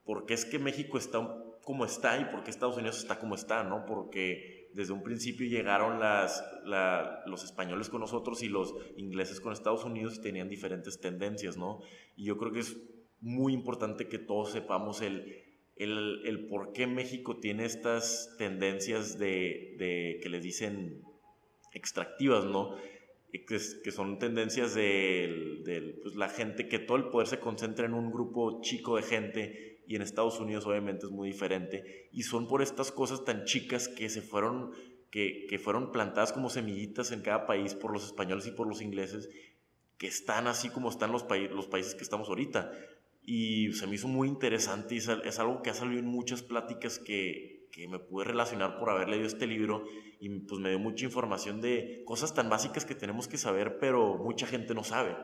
[0.06, 1.20] por qué es que México está
[1.64, 3.86] como está y por qué Estados Unidos está como está, ¿no?
[3.86, 6.46] Porque desde un principio llegaron las,
[7.26, 11.82] los españoles con nosotros y los ingleses con Estados Unidos y tenían diferentes tendencias, ¿no?
[12.16, 12.78] Y yo creo que es
[13.20, 15.44] muy importante que todos sepamos el,
[15.78, 21.02] el, el por qué México tiene estas tendencias de, de que les dicen
[21.74, 22.76] extractivas, ¿no?
[23.32, 27.96] Que son tendencias de, de pues, la gente, que todo el poder se concentra en
[27.96, 32.48] un grupo chico de gente y en Estados Unidos obviamente es muy diferente y son
[32.48, 34.72] por estas cosas tan chicas que se fueron
[35.10, 38.82] que, que, fueron plantadas como semillitas en cada país por los españoles y por los
[38.82, 39.30] ingleses
[39.98, 42.72] que están así como están los, los países que estamos ahorita.
[43.24, 47.00] Y se me hizo muy interesante y es algo que ha salido en muchas pláticas
[47.00, 49.86] que, que me pude relacionar por haber leído este libro
[50.20, 54.18] y pues me dio mucha información de cosas tan básicas que tenemos que saber, pero
[54.18, 55.16] mucha gente no sabe.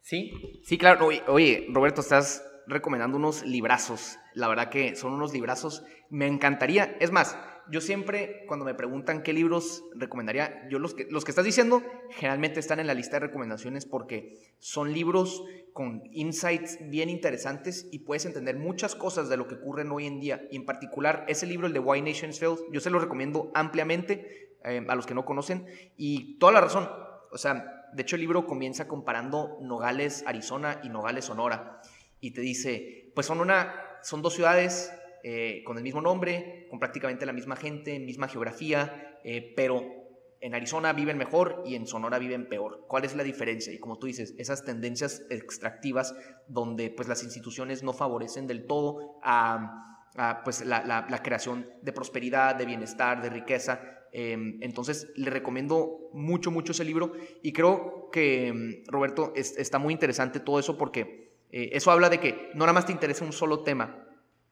[0.00, 1.08] Sí, sí, claro.
[1.26, 4.18] Oye, Roberto, estás recomendando unos librazos.
[4.34, 5.84] La verdad que son unos librazos.
[6.10, 6.96] Me encantaría.
[7.00, 7.38] Es más,
[7.70, 11.82] yo siempre, cuando me preguntan qué libros recomendaría, yo los que, los que estás diciendo
[12.10, 15.42] generalmente están en la lista de recomendaciones porque son libros
[15.72, 20.20] con insights bien interesantes y puedes entender muchas cosas de lo que ocurre hoy en
[20.20, 20.46] día.
[20.50, 24.56] Y en particular, ese libro, el de Why Nations Fail, yo se lo recomiendo ampliamente
[24.64, 26.88] eh, a los que no conocen y toda la razón.
[27.32, 31.80] O sea, de hecho el libro comienza comparando Nogales, Arizona y Nogales, Sonora.
[32.20, 34.92] Y te dice, pues son, una, son dos ciudades
[35.28, 39.82] eh, con el mismo nombre, con prácticamente la misma gente, misma geografía, eh, pero
[40.40, 42.84] en Arizona viven mejor y en Sonora viven peor.
[42.86, 43.72] ¿Cuál es la diferencia?
[43.72, 46.14] Y como tú dices, esas tendencias extractivas
[46.46, 50.04] donde pues las instituciones no favorecen del todo a,
[50.44, 53.80] pues la, creación de prosperidad, de bienestar, de riqueza.
[54.12, 57.12] Em, entonces le recomiendo mucho, mucho ese libro
[57.42, 62.20] y creo que, em, Roberto, está muy interesante todo eso porque eh, eso habla de
[62.20, 64.06] que no nada más te interesa un solo tema,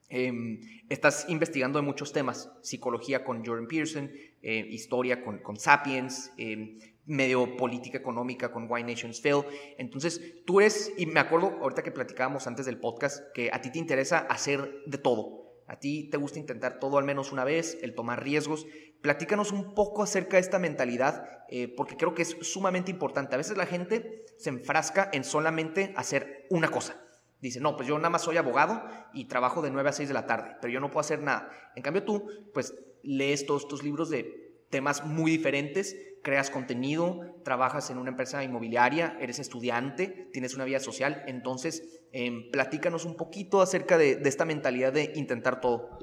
[0.08, 6.30] Em, estás investigando de muchos temas, psicología con Jordan Pearson, eh, historia con, con Sapiens,
[6.36, 9.42] eh, medio política económica con Why Nations Fail.
[9.78, 13.72] Entonces, tú eres, y me acuerdo ahorita que platicábamos antes del podcast, que a ti
[13.72, 15.43] te interesa hacer de todo.
[15.66, 18.66] A ti te gusta intentar todo al menos una vez, el tomar riesgos.
[19.00, 23.34] Platícanos un poco acerca de esta mentalidad, eh, porque creo que es sumamente importante.
[23.34, 27.00] A veces la gente se enfrasca en solamente hacer una cosa.
[27.40, 30.14] Dice, no, pues yo nada más soy abogado y trabajo de 9 a 6 de
[30.14, 31.50] la tarde, pero yo no puedo hacer nada.
[31.76, 35.94] En cambio tú, pues lees todos estos libros de temas muy diferentes,
[36.24, 42.50] creas contenido, trabajas en una empresa inmobiliaria, eres estudiante, tienes una vida social, entonces em,
[42.50, 45.98] platícanos un poquito acerca de, esta mentalidad de intentar todo.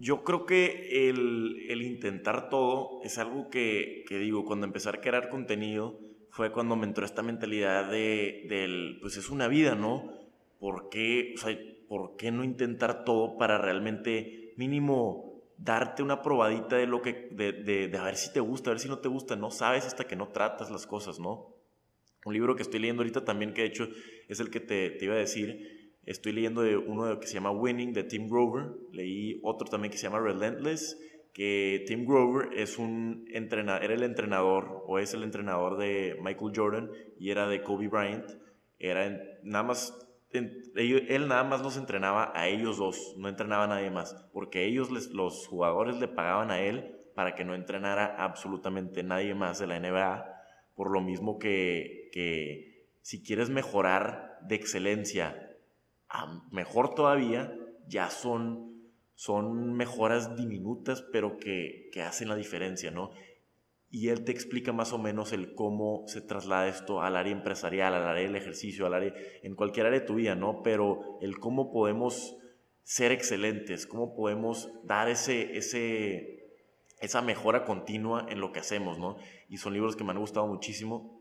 [0.00, 5.98] Yo creo que el, intentar todo es algo que, digo, cuando empezar a crear contenido,
[6.30, 10.12] fue cuando me entró esta mentalidad de, del, pues es una vida, ¿no?
[10.60, 11.34] ¿Por qué,
[11.88, 15.27] ¿por qué no intentar todo para realmente mínimo
[15.58, 18.80] darte una probadita de lo que, de, de, a ver si te gusta, a ver
[18.80, 19.36] si no te gusta?
[19.36, 21.54] No sabes hasta que no tratas las cosas, ¿no?
[22.24, 23.88] Un libro que estoy leyendo ahorita también, que de hecho
[24.28, 27.50] es el que te, te iba a decir, estoy leyendo de uno que se llama
[27.50, 30.98] Winning, de Tim Grover, leí otro también que se llama Relentless,
[31.38, 36.52] que Tim Grover es un entrenador, era el entrenador o es el entrenador de Michael
[36.52, 38.28] Jordan y era de Kobe Bryant.
[38.80, 39.96] Era nada más,
[40.32, 44.90] él nada más los entrenaba a ellos dos, no entrenaba a nadie más, porque ellos,
[44.90, 49.66] les, los jugadores le pagaban a él para que no entrenara absolutamente nadie más de
[49.66, 50.26] la NBA,
[50.74, 55.56] por lo mismo que, que si quieres mejorar de excelencia,
[56.52, 57.52] mejor todavía,
[57.86, 58.68] ya son
[59.18, 63.10] son mejoras diminutas, pero que, hacen la diferencia, ¿no?
[63.90, 67.94] Y él te explica más o menos el cómo se traslada esto al área empresarial,
[67.94, 70.62] al área del ejercicio, al área, en cualquier área de tu vida, ¿no?
[70.62, 72.36] Pero el cómo podemos
[72.82, 76.48] ser excelentes, cómo podemos dar ese, ese,
[77.00, 79.16] esa mejora continua en lo que hacemos, ¿no?
[79.48, 81.20] Y son libros que me han gustado muchísimo.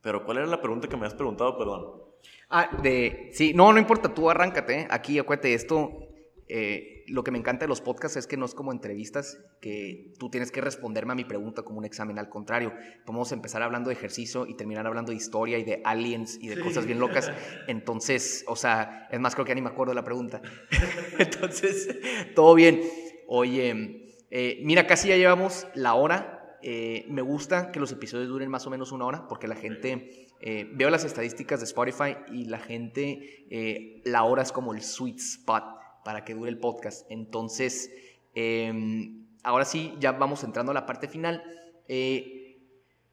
[0.00, 2.02] Pero ¿cuál era la pregunta que me has preguntado, perdón?
[2.50, 4.88] Ah, de, sí, no, no importa, tú arráncate, ¿eh?
[4.90, 6.08] aquí acuérdate, esto
[6.48, 10.12] eh, lo que me encanta de los podcasts es que no es como entrevistas, que
[10.18, 12.18] tú tienes que responderme a mi pregunta como un examen.
[12.18, 12.72] Al contrario,
[13.04, 16.60] podemos empezar hablando de ejercicio y terminar hablando de historia y de aliens y de
[16.60, 17.30] cosas bien locas.
[17.66, 20.42] Entonces, o sea, es más, creo que ya ni me acuerdo de la pregunta.
[21.18, 21.88] Entonces,
[22.34, 22.82] todo bien.
[23.26, 26.56] Oye, eh, mira, casi ya llevamos la hora.
[26.62, 30.26] Eh, me gusta que los episodios duren más o menos una hora porque la gente...
[30.40, 35.77] veo las estadísticas de Spotify y la gente, la hora es como el sweet spot
[36.08, 37.04] para que dure el podcast.
[37.10, 37.92] Entonces,
[38.34, 41.44] em, ahora sí, ya vamos entrando a la parte final.
[41.86, 42.62] Eh,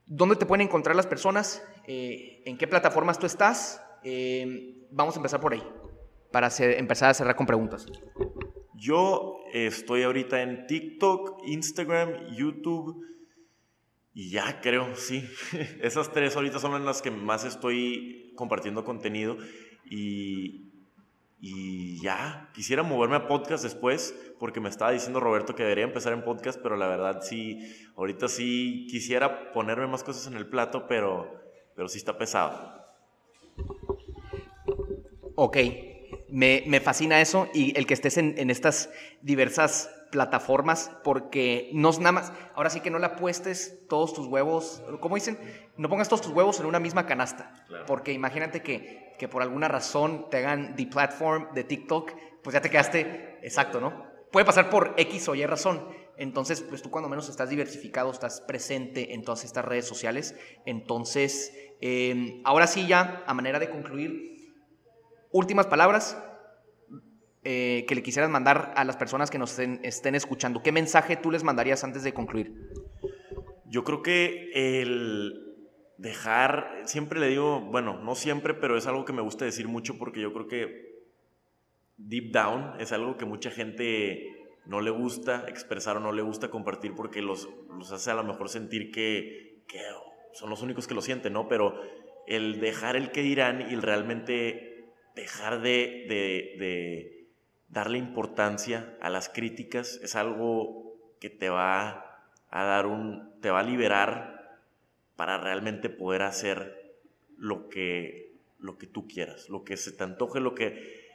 [0.05, 1.61] ¿Dónde te pueden encontrar las personas?
[1.87, 3.83] Eh, ¿En qué plataformas tú estás?
[4.01, 5.61] Em, vamos a empezar por ahí,
[6.31, 7.85] para empezar a cerrar con preguntas.
[8.75, 13.05] Yo estoy ahorita en TikTok, Instagram, YouTube
[14.13, 15.21] y ya creo, sí.
[15.81, 19.35] Esas tres ahorita son en las que más estoy compartiendo contenido
[19.83, 20.64] y
[21.47, 26.11] y ya, quisiera moverme a podcast después, porque me estaba diciendo Roberto que debería empezar
[26.11, 27.59] en podcast, pero la verdad sí,
[27.95, 31.39] ahorita sí quisiera ponerme más cosas en el plato, pero,
[31.75, 32.83] pero sí está pesado.
[35.35, 35.57] Ok,
[36.29, 38.89] me, me fascina eso y el que estés en, en estas
[39.21, 44.27] diversas plataformas porque no es nada más, ahora sí que no le apuestes todos tus
[44.27, 45.37] huevos, como dicen,
[45.77, 49.67] no pongas todos tus huevos en una misma canasta, porque imagínate que, que por alguna
[49.67, 52.11] razón te hagan the platform de TikTok,
[52.43, 54.15] pues ya te quedaste, exacto, ¿no?
[54.31, 55.87] Puede pasar por X o Y razón.
[56.17, 60.35] Entonces, pues tú cuando menos estás diversificado, estás presente en todas estas redes sociales.
[60.65, 64.53] Entonces, em, ahora sí ya, a manera de concluir,
[65.31, 66.17] últimas palabras
[67.47, 70.63] eh, que le quisieras mandar a las personas que nos estén, escuchando.
[70.63, 72.51] ¿Qué mensaje tú les mandarías antes de concluir?
[73.65, 75.55] Yo creo que el
[75.97, 79.99] dejar, siempre le digo, bueno, no siempre, pero es algo que me gusta decir mucho
[79.99, 81.05] porque yo creo que
[81.97, 84.27] deep down es algo que mucha gente
[84.65, 88.23] no le gusta expresar o no le gusta compartir porque los, los hace a lo
[88.23, 89.61] mejor sentir que,
[90.33, 91.47] son los únicos que lo sienten, ¿no?
[91.47, 91.79] Pero
[92.25, 96.05] el dejar el que dirán y el realmente dejar de,
[96.57, 97.24] de,
[97.67, 103.59] darle importancia a las críticas es algo que te va a dar un, te va
[103.59, 104.59] a liberar
[105.15, 106.95] para realmente poder hacer
[107.37, 111.09] lo que, lo que tú quieras, lo que se te antoje, lo que,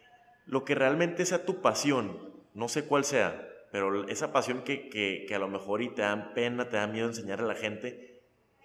[0.47, 5.39] lo que realmente sea tu pasión no sé cuál sea, pero esa pasión que, a
[5.39, 8.21] lo mejor y te dan pena, te da miedo enseñar a la gente,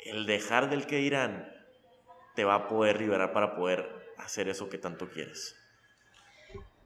[0.06, 1.52] el dejar del que dirán
[2.36, 5.56] te va a poder liberar para poder hacer eso que tanto quieres.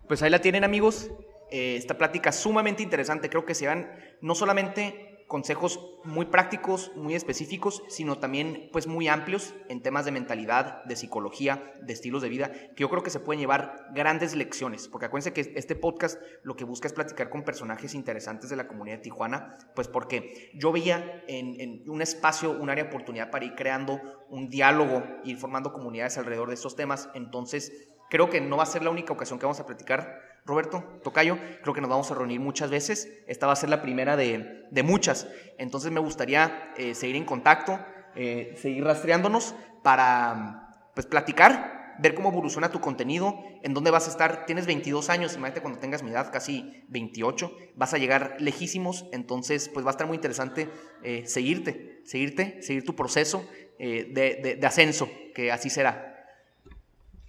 [0.09, 1.11] Pues ahí la tienen amigos,
[1.51, 3.91] eh, esta plática sumamente interesante, creo que se van
[4.21, 10.11] no solamente consejos muy prácticos, muy específicos, sino también pues muy amplios en temas de
[10.11, 14.35] mentalidad, de psicología, de estilos de vida, que yo creo que se pueden llevar grandes
[14.35, 18.55] lecciones, porque acuérdense que este podcast lo que busca es platicar con personajes interesantes de
[18.55, 23.29] la comunidad de Tijuana, pues porque yo veía en, un espacio, un área de oportunidad
[23.29, 28.41] para ir creando un diálogo, ir formando comunidades alrededor de estos temas, entonces creo que
[28.41, 31.81] no va a ser la única ocasión que vamos a platicar Roberto, Tocayo, creo que
[31.81, 33.09] nos vamos a reunir muchas veces.
[33.27, 35.27] Esta va a ser la primera de, muchas.
[35.57, 37.79] Entonces me gustaría eh, seguir en contacto,
[38.15, 39.53] eh, seguir rastreándonos
[39.83, 44.47] para pues, platicar, ver cómo evoluciona tu contenido, en dónde vas a estar.
[44.47, 49.05] Tienes 22 años, imagínate cuando tengas mi edad, casi 28, vas a llegar lejísimos.
[49.11, 50.67] Entonces, pues va a estar muy interesante
[51.03, 53.47] eh, seguirte, seguirte, seguir tu proceso
[53.77, 56.08] de ascenso, que así será.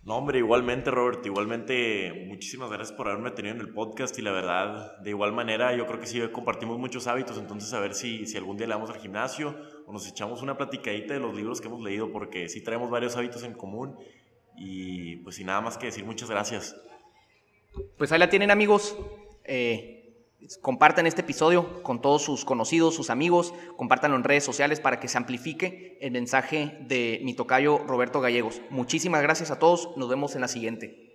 [0.02, 4.32] No, hombre, igualmente, Robert, igualmente, muchísimas gracias por haberme tenido en el podcast y la
[4.32, 8.24] verdad, de igual manera, yo creo que sí compartimos muchos hábitos, entonces a ver si,
[8.24, 9.54] si algún día le vamos al gimnasio
[9.86, 13.14] o nos echamos una platicadita de los libros que hemos leído, porque sí traemos varios
[13.16, 13.94] hábitos en común
[14.56, 16.74] y pues sin nada más que decir, muchas gracias.
[17.98, 18.96] Pues ahí la tienen amigos.
[19.44, 19.99] Eh,
[20.62, 25.08] Compartan este episodio con todos sus conocidos, sus amigos, compártanlo en redes sociales para que
[25.08, 28.60] se amplifique el mensaje de mi tocayo Roberto Gallegos.
[28.70, 31.09] Muchísimas gracias a todos, nos vemos en la siguiente.